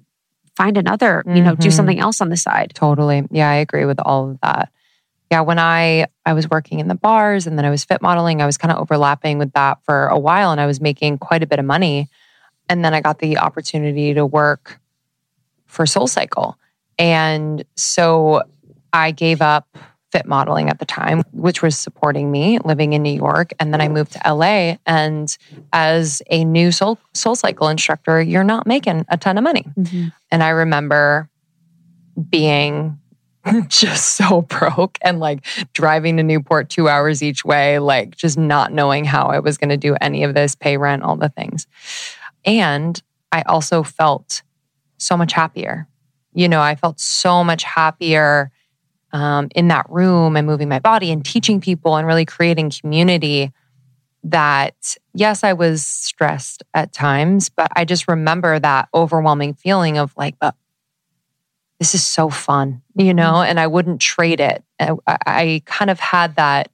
[0.55, 1.73] find another, you know, do Mhm.
[1.73, 2.71] something else on the side?
[2.75, 3.25] Totally.
[3.31, 4.69] Yeah, I agree with all of that.
[5.31, 8.41] Yeah, when I I was working in the bars and then I was fit modeling,
[8.41, 11.43] I was kind of overlapping with that for a while and I was making quite
[11.43, 12.09] a bit of money.
[12.69, 14.79] And then I got the opportunity to work
[15.65, 16.57] for Soul Cycle.
[16.97, 18.43] And so
[18.93, 19.67] I gave up
[20.11, 23.51] fit modeling at the time, which was supporting me living in New York.
[23.59, 24.77] And then I moved to LA.
[24.85, 25.35] And
[25.73, 29.65] as a new Soul, Soul Cycle instructor, you're not making a ton of money.
[29.77, 30.07] Mm-hmm.
[30.31, 31.29] And I remember
[32.29, 32.99] being
[33.67, 38.71] just so broke and like driving to Newport two hours each way, like just not
[38.71, 41.67] knowing how I was going to do any of this, pay rent, all the things.
[42.43, 44.43] And I also felt
[44.97, 45.87] so much happier.
[46.33, 48.51] You know, I felt so much happier
[49.15, 53.53] um, in that room and moving my body and teaching people and really creating community
[54.25, 60.11] that yes i was stressed at times but i just remember that overwhelming feeling of
[60.17, 60.53] like but
[61.79, 64.63] this is so fun you know and i wouldn't trade it.
[64.79, 66.69] I, I kind of had that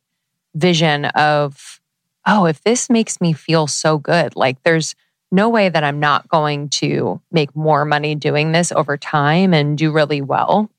[0.55, 1.79] vision of
[2.25, 4.95] oh if this makes me feel so good like there's
[5.31, 9.77] no way that i'm not going to make more money doing this over time and
[9.77, 10.71] do really well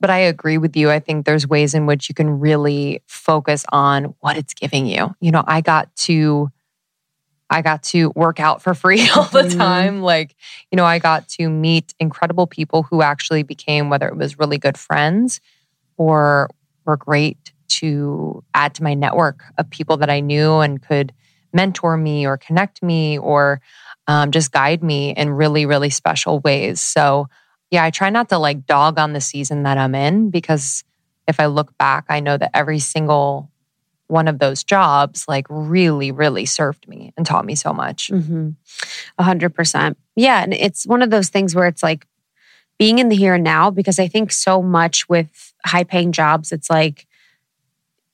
[0.00, 0.90] but I agree with you.
[0.90, 5.14] I think there's ways in which you can really focus on what it's giving you.
[5.20, 6.50] You know, I got to
[7.50, 9.58] I got to work out for free all the Mhm.
[9.58, 10.02] time.
[10.02, 10.36] Like,
[10.70, 14.58] you know, I got to meet incredible people who actually became whether it was really
[14.58, 15.40] good friends
[15.96, 16.50] or
[16.84, 21.12] were great to add to my network of people that I knew and could
[21.52, 23.60] mentor me or connect me or
[24.06, 26.80] um, just guide me in really, really special ways.
[26.80, 27.28] So,
[27.70, 30.84] yeah, I try not to like dog on the season that I'm in because
[31.26, 33.50] if I look back, I know that every single
[34.06, 38.08] one of those jobs like really, really served me and taught me so much.
[38.08, 38.50] Mm-hmm.
[39.18, 39.98] A hundred percent.
[40.16, 40.42] Yeah.
[40.42, 42.06] And it's one of those things where it's like
[42.78, 46.52] being in the here and now, because I think so much with high paying jobs,
[46.52, 47.07] it's like,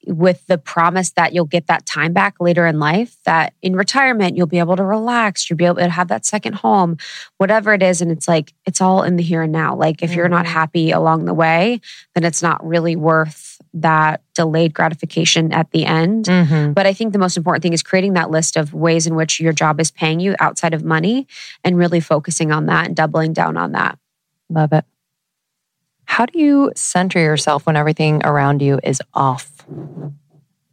[0.06, 4.36] with the promise that you'll get that time back later in life, that in retirement,
[4.36, 6.96] you'll be able to relax, you'll be able to have that second home,
[7.38, 8.00] whatever it is.
[8.00, 9.74] And it's like, it's all in the here and now.
[9.74, 10.50] Like, if you're not Mhm.
[10.50, 11.80] happy along the way,
[12.14, 16.26] then it's not really worth that delayed gratification at the end.
[16.26, 16.72] Mm-hmm.
[16.72, 19.40] But I think the most important thing is creating that list of ways in which
[19.40, 21.26] your job is paying you outside of money
[21.62, 23.98] and really focusing on that and doubling down on that.
[24.48, 24.84] Love it.
[26.14, 29.50] How do you center yourself when everything around you is off?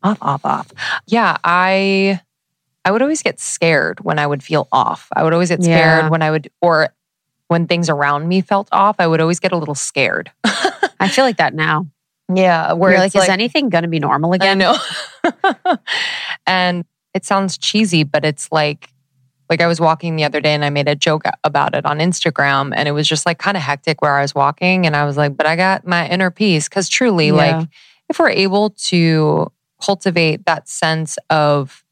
[0.04, 0.72] Off, off, off.
[1.08, 2.22] Yeah, I
[2.86, 5.08] I would always get scared when I would feel off.
[5.16, 6.10] I would always get scared Yeah.
[6.10, 6.90] when I would or
[7.48, 10.32] when things around me felt off, I would always get a little scared.
[11.00, 11.88] I feel like that now.
[12.32, 14.60] yeah, where it's like, is anything going to be normal I again?
[14.60, 14.78] know.
[16.46, 18.90] and it sounds cheesy, but it's like
[19.52, 22.00] like I was walking the other day and I made a joke about it on
[22.00, 25.06] Instagram and it was just like kind of hectic where I was walking and I
[25.06, 27.34] was like, but I got my inner peace cuz truly Yeah.
[27.34, 27.68] like
[28.10, 31.84] if we're able to cultivate that sense of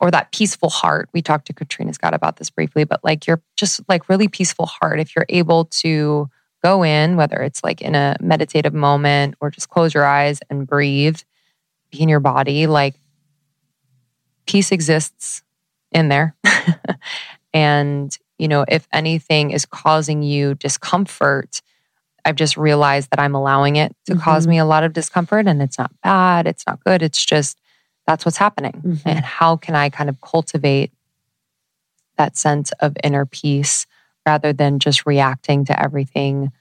[0.00, 1.10] or that peaceful heart.
[1.12, 4.66] We talked to Katrina Scott about this briefly, but like you're just like really peaceful
[4.66, 6.28] heart if you're able to
[6.62, 10.66] go in whether it's like in a meditative moment or just close your eyes and
[10.66, 11.18] breathe
[11.90, 12.94] be in your body like
[14.46, 15.42] peace exists
[15.92, 16.34] in there
[17.54, 21.60] and you know if anything is causing you discomfort
[22.24, 24.50] i've just realized that i'm allowing it to cause Mhm.
[24.50, 27.58] me a lot of discomfort and it's not bad it's not good it's just
[28.06, 29.02] that's what's happening Mhm.
[29.04, 30.92] and how can i kind of cultivate
[32.18, 33.86] that sense of inner peace
[34.26, 36.52] rather than just reacting to everything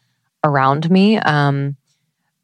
[0.44, 1.76] around me um,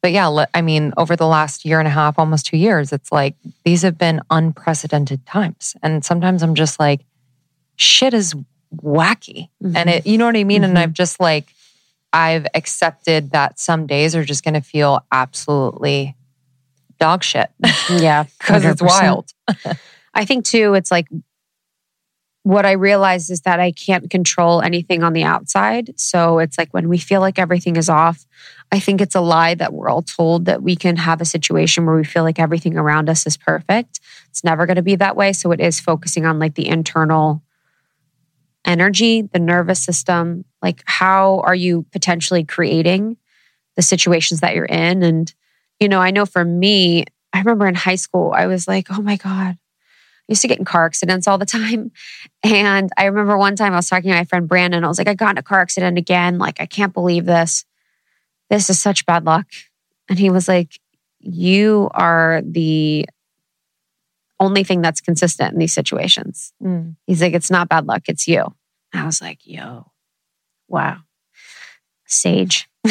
[0.06, 3.10] but yeah, I mean, over the last year and a half, almost two years, it's
[3.10, 5.74] like these have been unprecedented times.
[5.82, 7.00] And sometimes I'm just like,
[7.74, 8.32] shit is
[8.72, 9.48] wacky.
[9.60, 10.62] And it, you know what I mean?
[10.62, 10.80] And Mhm.
[10.80, 11.52] I've just like,
[12.12, 16.14] I've accepted that some days are just going to feel absolutely
[17.00, 17.50] dog shit
[17.90, 19.32] yeah, because it's wild.
[20.14, 21.08] I think too, it's like
[22.46, 25.98] what I realized is that I can't control anything on the outside.
[25.98, 28.24] So it's like when we feel like everything is off,
[28.70, 31.86] I think it's a lie that we're all told that we can have a situation
[31.86, 33.98] where we feel like everything around us is perfect.
[34.28, 35.32] It's never going to be that way.
[35.32, 37.42] So it is focusing on like the internal
[38.64, 40.44] energy, the nervous system.
[40.62, 43.16] Like, how are you potentially creating
[43.74, 45.02] the situations that you're in?
[45.02, 45.34] And,
[45.80, 49.02] you know, I know for me, I remember in high school, I was like, oh
[49.02, 49.58] my God,
[50.28, 51.92] used to get in car accidents all the time.
[52.42, 54.84] And I remember one time I was talking to my friend Brandon.
[54.84, 56.38] I was like, I got in a car accident again.
[56.38, 57.64] Like, I can't believe this.
[58.50, 59.46] This is such bad luck.
[60.08, 60.78] And he was like,
[61.20, 63.08] You are the
[64.38, 66.52] only thing that's consistent in these situations.
[66.62, 66.96] Mm.
[67.06, 68.54] He's like, It's not bad luck, it's you.
[68.92, 69.90] I was like, Yo,
[70.68, 70.98] wow,
[72.06, 72.68] sage.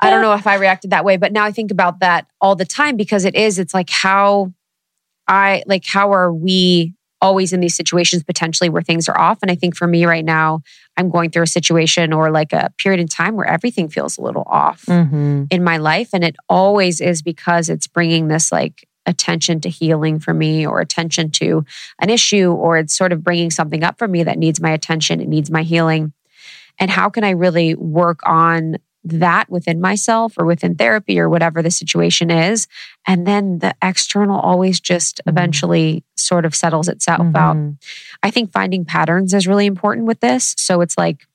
[0.00, 2.56] I don't know if I reacted that way, but now I think about that all
[2.56, 4.52] the time because it is, it's like how
[5.28, 9.38] I like how are we always in these situations potentially where things are off?
[9.42, 10.60] And I think for me right now,
[10.96, 14.22] I'm going through a situation or like a period in time where everything feels a
[14.22, 15.44] little off Mm-hmm.
[15.50, 16.10] in my life.
[16.12, 20.80] And it always is because it's bringing this like attention to healing for me or
[20.80, 21.64] attention to
[22.00, 25.20] an issue or it's sort of bringing something up for me that needs my attention,
[25.20, 26.12] it needs my healing.
[26.78, 31.62] And how can I really work on that within myself or within therapy or whatever
[31.62, 32.68] the situation is?
[33.06, 35.32] And then the external always just Mhm.
[35.32, 37.56] eventually sort of settles itself out.
[37.56, 37.76] Mhm.
[38.22, 40.54] I think finding patterns is really important with this.
[40.58, 41.26] So it's like,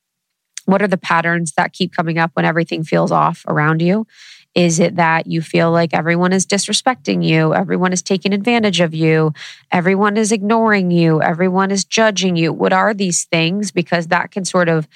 [0.66, 4.06] what are the patterns that keep coming up when everything feels off around you?
[4.56, 7.54] Is it that you feel like everyone is disrespecting you?
[7.54, 9.34] Everyone is taking advantage of you?
[9.72, 11.22] Everyone is ignoring you?
[11.22, 12.52] Everyone is judging you?
[12.52, 13.72] What are these things?
[13.72, 14.88] Because that can sort of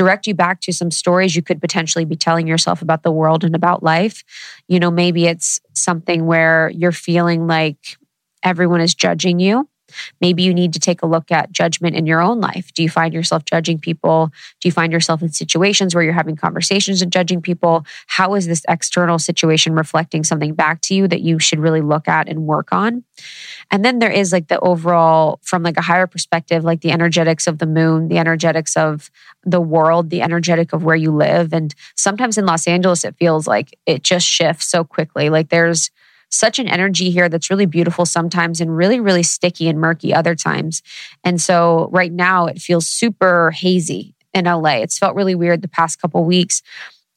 [0.00, 3.44] direct you back to some stories you could potentially be telling yourself about the world
[3.44, 4.24] and about life.
[4.66, 7.98] You know, maybe it's something where you're feeling like
[8.42, 9.68] everyone is judging you.
[10.20, 12.72] Maybe you need to take a look at judgment in your own life.
[12.74, 14.30] Do you find yourself judging people?
[14.60, 17.84] Do you find yourself in situations where you're having conversations and judging people?
[18.06, 22.08] How is this external situation reflecting something back to you that you should really look
[22.08, 23.04] at and work on?
[23.70, 27.46] And then there is like the overall, from like a higher perspective, like the energetics
[27.46, 29.10] of the moon, the energetics of
[29.44, 31.52] the world, the energetic of where you live.
[31.52, 35.30] And sometimes in Los Angeles, it feels like it just shifts so quickly.
[35.30, 35.90] Like there's
[36.30, 40.34] such an energy here that's really beautiful sometimes and really, really sticky and murky other
[40.34, 40.82] times.
[41.24, 44.76] And so right now it feels super hazy in LA.
[44.76, 46.62] It's felt really weird the past couple weeks.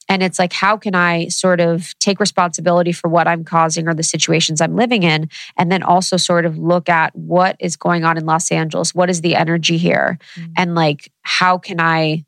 [0.08, 3.94] And it's like, how can I sort of take responsibility for what I'm causing or
[3.94, 5.30] the situations I'm living in?
[5.56, 8.94] And then also sort of look at what is going on in Los Angeles?
[8.94, 10.18] What is the energy here?
[10.36, 10.52] Mm-hmm.
[10.56, 12.24] And like, how can I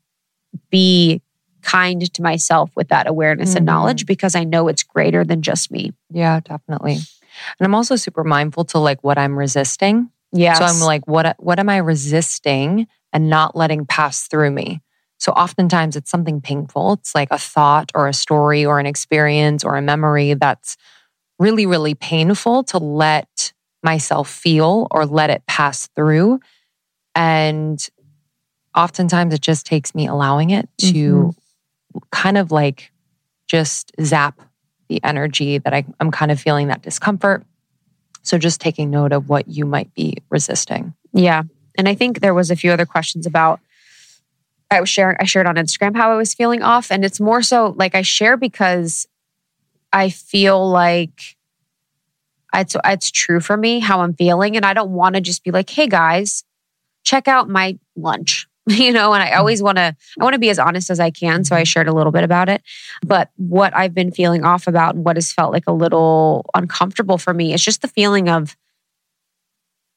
[0.71, 1.21] be
[1.67, 3.57] kind to myself with that awareness mm-hmm.
[3.57, 5.91] and knowledge because I know it's greater than just me.
[6.09, 6.93] Yeah, definitely.
[6.93, 10.09] And I'm also super mindful to like what I'm resisting.
[10.31, 10.53] Yeah.
[10.53, 14.81] So I'm like, what what am I resisting and not letting pass through me?
[15.19, 16.93] So oftentimes it's something painful.
[16.93, 20.77] It's like a thought or a story or an experience or a memory that's
[21.39, 23.51] really, really painful to let
[23.83, 26.39] myself feel or let it pass through.
[27.13, 27.85] And
[28.75, 31.29] oftentimes it just takes me allowing it to mm-hmm.
[32.11, 32.91] Kind of like
[33.47, 34.41] just zap
[34.89, 37.43] the energy that I, I'm kind of feeling that discomfort.
[38.23, 40.93] So just taking note of what you might be resisting.
[41.13, 41.43] Yeah.
[41.77, 43.59] And I think there was a few other questions about
[44.69, 47.41] I was sharing I shared on Instagram how I was feeling off and it's more
[47.41, 49.07] so like I share because
[49.93, 51.37] I feel like
[52.53, 55.51] it's it's true for me how I'm feeling and I don't want to just be
[55.51, 56.43] like, "Hey guys,
[57.03, 59.37] check out my lunch." you know, and I mm.
[59.37, 61.45] always want to, I want to be as honest as I can.
[61.45, 61.65] So I mm-hmm.
[61.65, 62.61] shared a little bit about it.
[63.05, 67.17] But what I've been feeling off about and what has felt like a little uncomfortable
[67.17, 68.57] for me is just the feeling of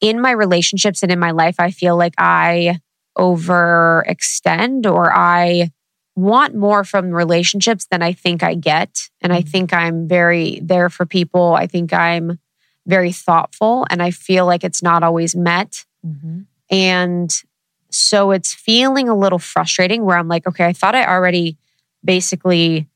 [0.00, 2.78] in my relationships and in my life, I feel like I
[3.18, 5.70] overextend or I
[6.14, 9.08] want more from relationships than I think I get.
[9.20, 9.48] And I mm-hmm.
[9.48, 11.54] think I'm very there for people.
[11.54, 12.38] I think I'm
[12.86, 15.84] very thoughtful and I feel like it's not always met.
[16.06, 16.42] Mm-hmm.
[16.70, 17.42] And
[17.90, 21.58] so it's feeling a little frustrating where I'm like, okay, I thought I already
[22.04, 22.88] basically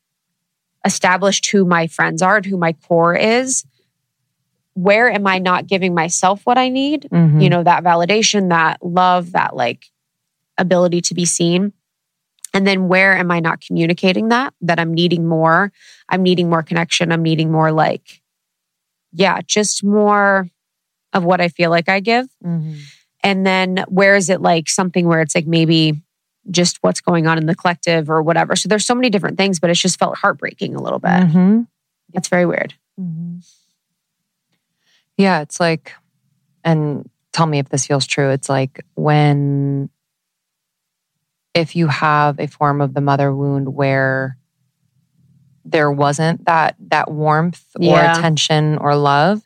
[0.84, 3.64] established who my friends are and who my core is.
[4.74, 7.08] Where am I not giving myself what I need?
[7.10, 7.40] Mm-hmm.
[7.40, 9.86] You know, that validation, that love, that like
[10.58, 11.72] ability to be seen.
[12.52, 14.54] And then where am I not communicating that?
[14.60, 15.72] That I'm needing more.
[16.08, 17.10] I'm needing more connection.
[17.10, 18.22] I'm needing more like,
[19.12, 20.48] yeah, just more
[21.12, 22.26] of what I feel like I give.
[22.44, 22.74] Mm-hmm.
[23.24, 26.00] And then where is it like something where it's like maybe
[26.50, 28.54] just what's going on in the collective or whatever.
[28.54, 31.08] So there's so many different things, but it's just felt heartbreaking a little bit.
[31.08, 31.62] Mm-hmm.
[32.12, 32.74] It's very weird.
[33.00, 33.38] Mm-hmm.
[35.16, 35.92] Yeah, it's like,
[36.64, 38.30] and tell me if this feels true.
[38.30, 39.88] It's like when,
[41.54, 44.36] if you have a form of the mother wound where
[45.64, 47.92] there wasn't that that warmth yeah.
[47.92, 49.40] or attention or love,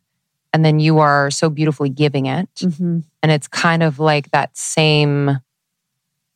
[0.52, 2.48] and then you are so beautifully giving it.
[2.56, 3.00] Mm-hmm.
[3.22, 5.38] And it's kind of like that same,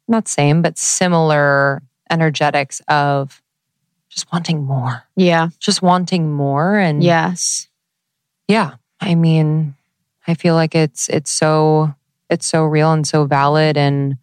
[0.09, 3.43] not same, but similar energetics of
[4.09, 5.05] just wanting more.
[5.17, 5.49] Yeah.
[5.59, 6.77] Just wanting more.
[6.77, 7.69] And yes.
[8.49, 8.75] Yeah.
[9.01, 9.75] I mean,
[10.27, 11.95] I feel like it's, it's so,
[12.29, 14.19] it's so real and so valid and,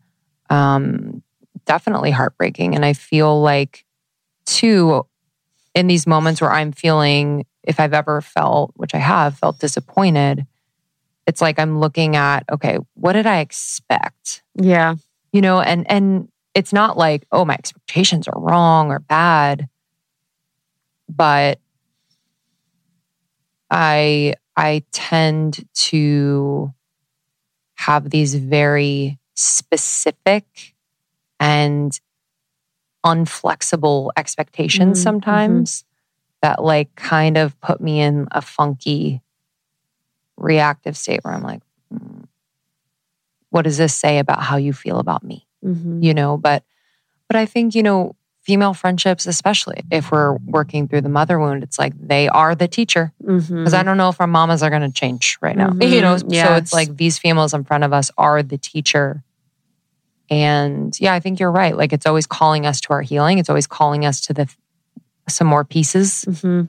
[0.50, 1.24] um,
[1.66, 2.76] definitely heartbreaking.
[2.76, 3.86] And I feel like,
[4.46, 5.06] too,
[5.76, 10.48] in these moments where I'm feeling if I've ever felt, which I have, felt disappointed,
[11.28, 14.42] it's like I'm looking at, okay, what did I expect?
[14.56, 14.96] Yeah.
[15.32, 19.70] You know, and and it's not like, oh, my expectations are wrong or bad,
[21.08, 21.60] but
[23.70, 26.74] I I tend to
[27.76, 30.74] have these very specific
[31.40, 31.98] and
[33.06, 35.04] unflexible expectations mm-hmm.
[35.04, 35.86] sometimes
[36.42, 39.22] that like kind of put me in a funky
[40.38, 41.62] reactive state where I'm like,
[41.94, 42.26] mm,
[43.50, 45.48] what does this say about how you feel about me?
[45.64, 46.02] Mm-hmm.
[46.02, 46.64] You know, but
[47.28, 51.62] but I think, you know, female friendships, especially if we're working through the mother wound,
[51.62, 53.14] it's like they are the teacher.
[53.20, 53.76] Because mm-hmm.
[53.76, 55.70] I don't know if our mamas are gonna change right now.
[55.70, 55.82] Mm-hmm.
[55.94, 56.48] You know, yes.
[56.48, 59.24] so it's like these females in front of us are the teacher.
[60.30, 61.76] And yeah, I think you're right.
[61.76, 63.40] Like it's always calling us to our healing.
[63.40, 64.48] It's always calling us to the
[65.30, 66.26] some more pieces.
[66.28, 66.64] Mm-hmm.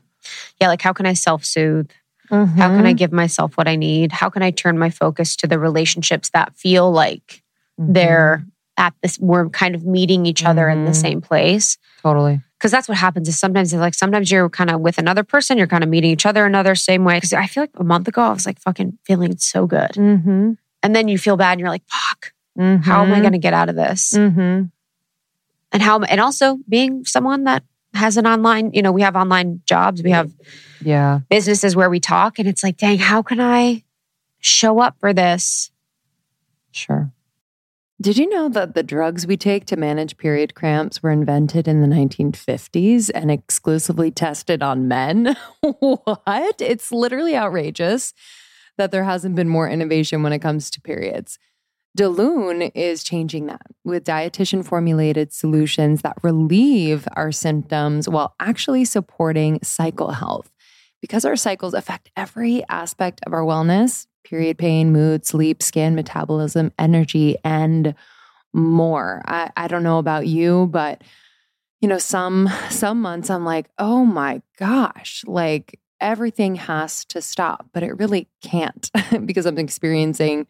[0.60, 1.90] Yeah, like how can I self soothe?
[2.30, 2.58] Mm-hmm.
[2.58, 2.96] How can I mm-hmm.
[2.96, 4.12] give myself what I need?
[4.12, 7.42] How can I turn my focus to the relationships that feel like
[7.80, 7.92] mm-hmm.
[7.92, 8.44] they're
[8.76, 11.00] at this, we're kind of meeting each other in the mm-hmm.
[11.00, 11.76] same place?
[12.02, 12.40] Totally.
[12.56, 15.58] Because that's what happens is sometimes it's like sometimes you're kind of with another person,
[15.58, 17.16] you're kind of meeting each other another same way.
[17.16, 20.52] Because I feel like a month ago I was like fucking feeling so good, mm-hmm.
[20.82, 22.32] and then you feel bad and you're like, fuck,
[22.82, 24.14] how am I going to get out of this?
[25.72, 27.62] And how and also being someone that
[27.94, 30.32] has an online, you know, we have online jobs, we have
[30.80, 33.84] yeah, businesses where we talk and it's like, dang, how can I
[34.38, 35.70] show up for this?
[36.72, 37.12] Sure.
[38.00, 41.82] Did you know that the drugs we take to manage period cramps were invented in
[41.82, 45.36] the 1950s and exclusively tested on men?
[45.60, 46.62] what?
[46.62, 48.14] It's literally outrageous
[48.78, 51.38] that there hasn't been more innovation when it comes to periods.
[51.98, 59.58] Daloon is changing that with dietitian formulated solutions that relieve our symptoms while actually supporting
[59.62, 60.50] cycle health.
[61.00, 66.70] Because our cycles affect every aspect of our wellness period pain, mood, sleep, skin, metabolism,
[66.78, 67.94] energy, and
[68.52, 69.22] more.
[69.26, 71.02] I, I don't know about you, but
[71.80, 77.66] you know, some some months I'm like, oh my gosh, like everything has to stop,
[77.72, 78.90] but it really can't
[79.24, 80.46] because I'm experiencing,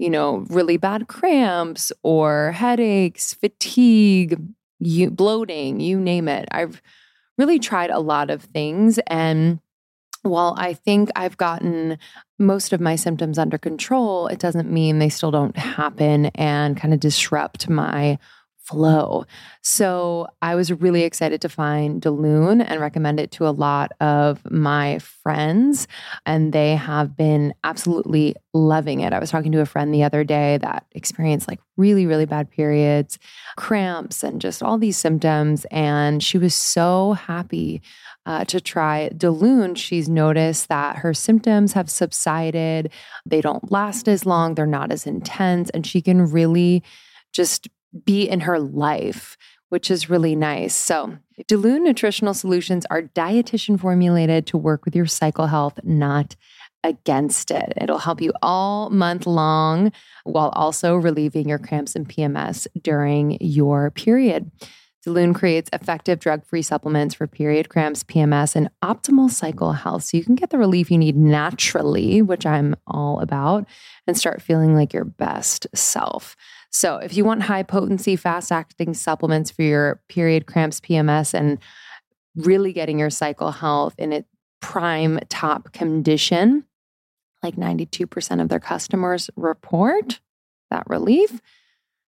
[0.00, 4.40] you know, really bad cramps or headaches, fatigue,
[4.78, 6.48] you, bloating, you name it.
[6.50, 6.80] I've
[7.36, 9.60] really tried a lot of things and
[10.22, 11.98] while I think I've gotten
[12.38, 16.92] most of my symptoms under control, it doesn't mean they still don't happen and kind
[16.92, 18.18] of disrupt my
[18.70, 19.24] flow.
[19.62, 24.48] So I was really excited to find Daloon and recommend it to a lot of
[24.50, 25.88] my friends.
[26.24, 29.12] And they have been absolutely loving it.
[29.12, 32.50] I was talking to a friend the other day that experienced like really, really bad
[32.50, 33.18] periods,
[33.56, 35.66] cramps, and just all these symptoms.
[35.70, 37.82] And she was so happy
[38.26, 42.92] uh, to try Daloon, she's noticed that her symptoms have subsided.
[43.26, 46.82] They don't last as long, they're not as intense, and she can really
[47.32, 47.68] just
[48.04, 49.36] be in her life,
[49.68, 50.74] which is really nice.
[50.74, 51.18] So,
[51.48, 56.36] Daloon Nutritional Solutions are dietitian formulated to work with your cycle health, not
[56.84, 57.72] against it.
[57.80, 59.92] It'll help you all month long
[60.24, 64.50] while also relieving your cramps and PMS during your period.
[65.06, 70.04] Daloon creates effective drug free supplements for period cramps, PMS, and optimal cycle health.
[70.04, 73.66] So you can get the relief you need naturally, which I'm all about,
[74.06, 76.36] and start feeling like your best self.
[76.70, 81.58] So if you want high potency, fast acting supplements for your period cramps, PMS, and
[82.36, 84.28] really getting your cycle health in its
[84.60, 86.64] prime top condition,
[87.42, 90.20] like 92% of their customers report
[90.70, 91.40] that relief,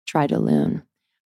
[0.06, 0.84] try Daloon.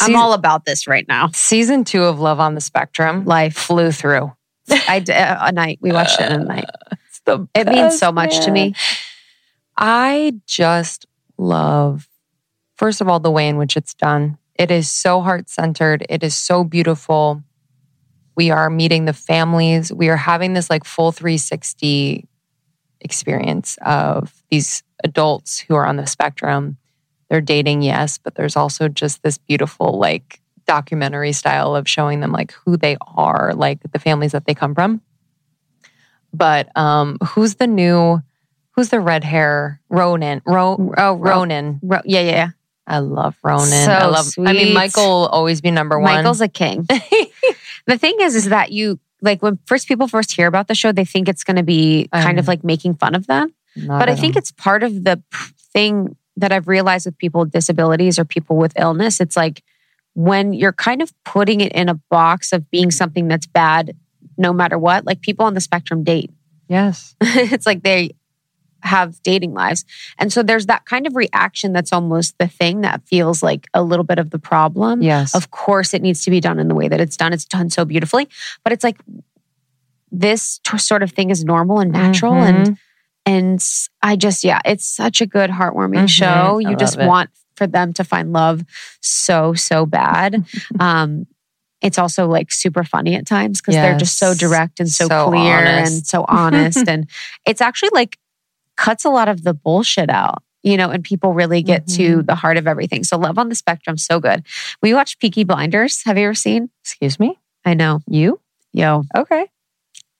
[0.00, 1.28] I'm all about this right now.
[1.32, 4.32] Season two of Love on the Spectrum, life flew through.
[4.88, 5.78] I did uh, a night.
[5.80, 6.64] We watched it in a uh, night.
[7.08, 8.74] It's the It means so much to me.
[9.76, 11.06] I just
[11.38, 12.08] love,
[12.76, 14.38] first of all, the way in which it's done.
[14.54, 16.04] It is so heart centered.
[16.08, 17.42] It is so beautiful.
[18.36, 19.92] We are meeting the families.
[19.92, 22.26] We are having this like full 360
[23.00, 26.78] experience of these adults who are on the spectrum.
[27.28, 32.32] They're dating, yes, but there's also just this beautiful, like, documentary style of showing them
[32.32, 35.00] like who they are, like the families that they come from.
[36.32, 38.20] But um, who's the new,
[38.72, 39.80] who's the red hair?
[39.88, 40.42] Ronan.
[40.44, 41.80] Ro- Oh, Ronan.
[41.82, 42.48] Ro- yeah, yeah, yeah.
[42.86, 43.86] I love Ronan.
[43.86, 44.26] So I love.
[44.38, 44.74] I mean.
[44.74, 46.14] Michael will always be number one.
[46.14, 46.82] Michael's a king.
[47.86, 50.92] the thing is, is that you like when first people first hear about the show,
[50.92, 53.52] they think it's going to be kind of like making fun of them.
[53.74, 54.38] Not but I think all.
[54.38, 55.22] it's part of the
[55.72, 59.20] thing that I've realized with people with disabilities or people with illness.
[59.20, 59.62] It's like
[60.14, 63.96] when you're kind of putting it in a box of being something that's bad,
[64.38, 65.04] no matter what.
[65.06, 66.30] Like people on the spectrum date.
[66.68, 67.14] yes.
[67.20, 68.10] it's like they
[68.82, 69.84] have dating lives.
[70.18, 73.82] And so there's that kind of reaction that's almost the thing that feels like a
[73.82, 75.02] little bit of the problem.
[75.02, 75.34] Yes.
[75.34, 77.32] Of course, it needs to be done in the way that it's done.
[77.32, 78.28] It's done so beautifully,
[78.62, 78.98] but it's like
[80.12, 82.34] this t- sort of thing is normal and natural.
[82.34, 82.78] And Mhm.
[83.26, 83.62] And
[84.02, 86.08] I just, yeah, it's such a good, heartwarming Mhm.
[86.08, 86.58] show.
[86.58, 87.06] I You just it.
[87.06, 88.62] want for them to find love
[89.00, 90.44] so so bad.
[90.80, 91.26] um,
[91.82, 95.28] it's also like super funny at times because they're just so direct and so, So
[95.28, 95.94] clear honest.
[95.94, 97.08] and so honest, and
[97.44, 98.18] it's actually like
[98.76, 100.42] cuts a lot of the bullshit out.
[100.62, 102.26] You know, and people really get to Mhm.
[102.26, 103.04] the heart of everything.
[103.04, 104.44] So, Love on the Spectrum, so good.
[104.82, 106.02] We watched Peaky Blinders.
[106.06, 106.70] Have you ever seen?
[106.82, 107.38] Excuse me.
[107.64, 108.00] I know.
[108.08, 108.40] You?
[108.72, 109.46] Yo, Okay.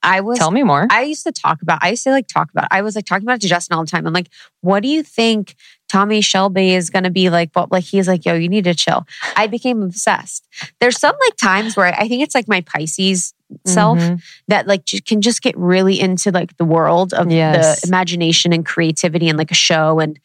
[0.07, 0.87] I was Tell me more.
[0.89, 3.25] I used to talk about, I used to like talk about, I was like talking
[3.25, 4.07] about it to Justin all the time.
[4.07, 4.29] I'm like,
[4.61, 5.57] what do you think
[5.89, 7.53] Tommy Shelby is going to be like?
[7.53, 9.05] But like, he's like, yo, you need to chill.
[9.37, 10.47] I became obsessed.
[10.81, 13.35] There's some like times where I think it's like my Pisces
[13.67, 14.21] self Mhm.
[14.49, 17.81] that like can just get really into like the world of Yes.
[17.83, 19.99] the imagination and creativity and like a show.
[20.01, 20.19] And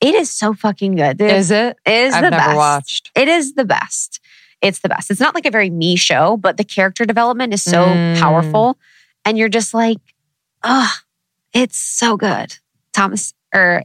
[0.00, 1.20] It is so fucking good.
[1.20, 1.76] It Is it?
[1.86, 2.56] is I've the never best.
[2.56, 3.10] watched.
[3.16, 4.20] It is the best.
[4.60, 5.10] It's the best.
[5.10, 8.18] It's not like a very me show, but the character development is so Mm.
[8.18, 8.76] powerful.
[9.24, 9.98] And you're just like,
[10.62, 10.92] oh,
[11.52, 12.56] it's so good.
[12.92, 13.84] Thomas or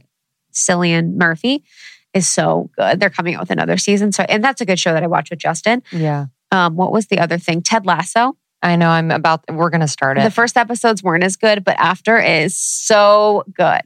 [0.52, 1.64] Cillian Murphy
[2.12, 3.00] is so good.
[3.00, 4.12] They're coming out with another season.
[4.12, 5.82] So, and that's a good show that I watched with Justin.
[5.92, 6.26] Yeah.
[6.52, 7.62] Um, what was the other thing?
[7.62, 8.36] Ted Lasso.
[8.62, 10.24] I know I'm about, we're going to start it.
[10.24, 13.82] The first episodes weren't as good, but after is so good.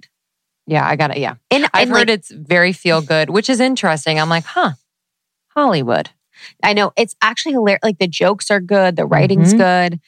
[0.67, 1.19] yeah, I got it.
[1.19, 1.35] Yeah.
[1.51, 4.19] And, I've and, heard like, it's very feel good, which is interesting.
[4.19, 4.73] I'm like, huh,
[5.49, 6.11] Hollywood.
[6.63, 7.81] I know it's actually hilarious.
[7.85, 9.59] Like the jokes are good, the writing's Mhm.
[9.59, 10.01] good.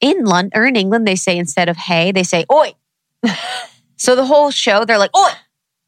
[0.00, 2.72] In London or in England, they say instead of hey, they say oi.
[3.96, 5.30] so the whole show, they're like oi,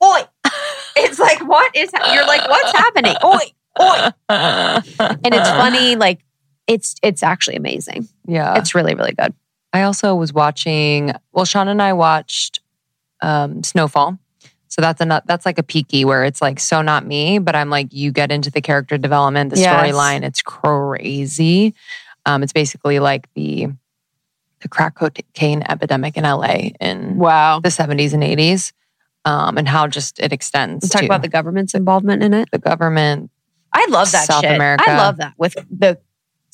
[0.02, 0.20] oi.
[0.98, 1.90] It's like what is?
[1.94, 2.14] Ha-?
[2.14, 3.14] You're like what's happening?
[3.22, 4.10] Oi, oi.
[4.30, 5.94] And it's funny.
[5.96, 6.20] Like
[6.66, 8.08] it's it's actually amazing.
[8.26, 8.56] Yeah.
[8.58, 9.34] It's really really good.
[9.74, 12.60] I also was watching, well, Sean and I watched
[13.20, 14.18] um, Snowfall.
[14.68, 17.68] So that's a that's like a peaky where it's like so not me, but I'm
[17.68, 19.70] like you get into the character development, the Yes.
[19.72, 20.22] storyline.
[20.22, 21.74] It's crazy.
[22.24, 23.68] Um, it's basically like the
[24.62, 27.60] the crack cocaine epidemic in LA in Wow.
[27.60, 28.72] the 70s and 80s,
[29.24, 30.88] um, and how just it extends.
[30.88, 32.48] Talk to about the government's involvement in it.
[32.52, 33.30] the government.
[33.72, 34.54] I love that South shit.
[34.54, 34.84] America.
[34.86, 35.98] I love that with the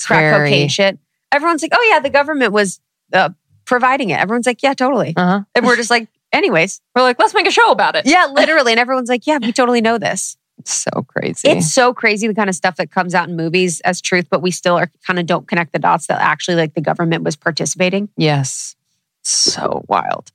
[0.05, 0.99] crack very- cocaine shit.
[1.31, 2.81] Everyone's like, oh yeah, the government was
[3.13, 3.31] uh,
[3.65, 4.19] providing it.
[4.19, 5.15] Everyone's like, yeah, totally.
[5.17, 5.43] Uh-huh.
[5.55, 8.05] And we're just like, anyways, We're like, let's make a show about it.
[8.07, 8.73] yeah, literally.
[8.73, 10.37] And everyone's like, yeah, we totally know this.
[10.63, 11.49] It's so crazy.
[11.49, 14.43] It's so crazy the kind of stuff that comes out in movies as truth, but
[14.43, 17.37] we still are kind of don't connect the dots that actually like the government was
[17.37, 18.09] participating.
[18.17, 18.77] yes,
[19.23, 20.31] so wild.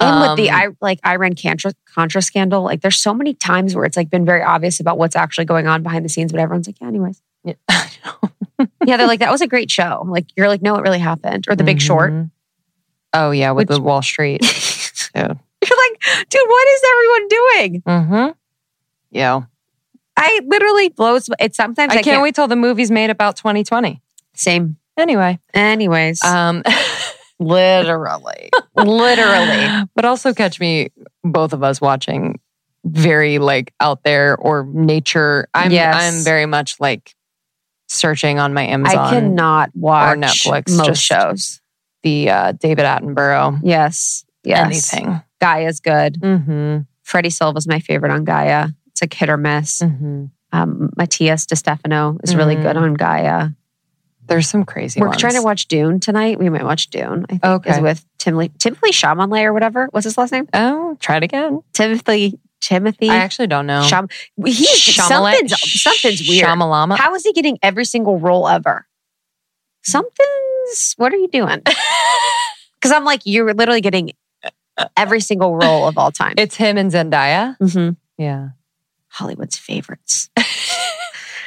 [0.00, 3.74] And with the Um, I like Iran Contra, Contra scandal, like there's so many times
[3.74, 6.40] where it's like been very obvious about what's actually going on behind the scenes, but
[6.40, 7.22] everyone's like, yeah, anyways.
[7.44, 7.54] Yeah.
[8.84, 10.04] Yeah, they're like, that was a great show.
[10.08, 11.44] Like you're like, no, it really happened.
[11.48, 12.12] Or The Big Short.
[12.12, 12.30] Mhm.
[13.12, 14.40] Oh yeah, with Which- the Wall Street.
[15.14, 15.24] You're
[15.76, 17.82] like, dude, what is everyone doing?
[17.82, 18.30] mm-hmm.
[19.10, 19.42] Yeah,
[20.18, 21.28] I literally blows.
[21.38, 24.02] It sometimes I, I, can't, wait till the movie's made about 2020.
[24.34, 24.76] Same.
[24.96, 26.62] Anyway, Anyways, um,
[27.38, 29.86] literally, literally.
[29.94, 30.90] but also catch me,
[31.22, 32.40] both of us watching
[32.84, 35.48] very like out there or nature.
[35.54, 35.94] I'm Yes.
[35.96, 37.14] I'm very much like
[37.88, 41.60] searching on my Amazon I cannot watch Netflix, most just shows.
[42.02, 44.66] the uh, David Attenborough Yes, yes.
[44.94, 45.22] anything.
[45.40, 46.20] Gaia's good.
[46.20, 46.78] Mm-hmm.
[47.02, 48.68] Freddie Silva's my favorite on Gaia.
[48.98, 49.80] It's like hit or miss.
[49.80, 50.24] Mm-hmm.
[50.50, 52.62] Um, Matías De Stefano is really Mhm.
[52.62, 53.50] good on Gaia.
[54.26, 55.00] There's some crazy.
[55.00, 55.20] We're ones.
[55.20, 56.38] trying to watch Dune tonight.
[56.40, 57.24] We might watch Dune.
[57.28, 57.70] I think Okay.
[57.70, 59.86] is with Timothy Timothy Chalamet or whatever.
[59.92, 60.48] What's his last name?
[60.52, 61.60] Oh, try it again.
[61.74, 63.08] Timothy Timothy.
[63.08, 63.82] I actually don't know.
[64.44, 66.48] He's Shyamalan- something's something's weird.
[66.48, 66.98] Shyamalama.
[66.98, 68.86] How is he getting every single role ever?
[69.82, 70.94] Something's.
[70.96, 71.62] What are you doing?
[72.80, 74.12] Because I'm like, you're literally getting
[74.96, 76.34] every single role of all time.
[76.38, 77.58] It's him and Zendaya.
[77.58, 77.96] Mhm.
[78.16, 78.50] Yeah.
[79.08, 80.30] Hollywood's favorites.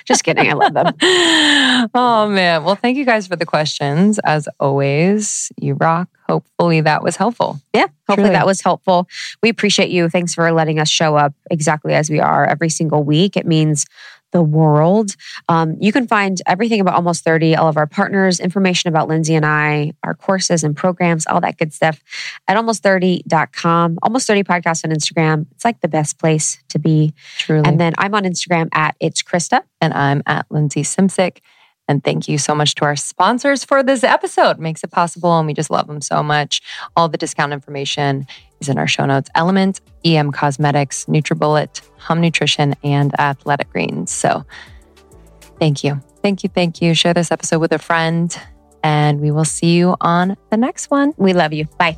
[0.05, 0.49] Just kidding.
[0.49, 0.93] I love them.
[1.93, 2.63] oh man.
[2.63, 4.19] Well, thank you guys for the questions.
[4.19, 6.09] As always, you rock.
[6.27, 7.61] Hopefully that was helpful.
[7.73, 7.87] Yeah.
[8.07, 8.29] Hopefully Truly.
[8.31, 9.07] that was helpful.
[9.43, 10.09] We appreciate you.
[10.09, 13.37] Thanks for letting us show up exactly as we are every single week.
[13.37, 13.85] It means
[14.31, 15.15] the world.
[15.49, 19.35] Um, you can find everything about Almost 30, all of our partners, information about Lindsey
[19.35, 22.01] and I, our courses and programs, all that good stuff
[22.47, 23.99] at almost30.com.
[24.01, 25.45] Almost 30 podcast on Instagram.
[25.51, 27.13] It's like the best place to be.
[27.37, 27.63] Truly.
[27.67, 29.61] And then I'm on Instagram at It's Krista.
[29.79, 31.39] and I'm at Lindsey Simcik.
[31.87, 34.59] And thank you so much to our sponsors for this episode.
[34.59, 36.61] Makes it possible, and we just love them so much.
[36.95, 38.27] All the discount information
[38.59, 39.29] is in our show notes.
[39.35, 44.11] LMNT, EM Cosmetics, NutriBullet, Hum Nutrition, and Athletic Greens.
[44.11, 44.45] So
[45.59, 46.01] thank you.
[46.21, 46.49] Thank you.
[46.49, 46.93] Thank you.
[46.93, 48.35] Share this episode with a friend,
[48.83, 51.13] and we will see you on the next one.
[51.17, 51.65] We love you.
[51.77, 51.97] Bye.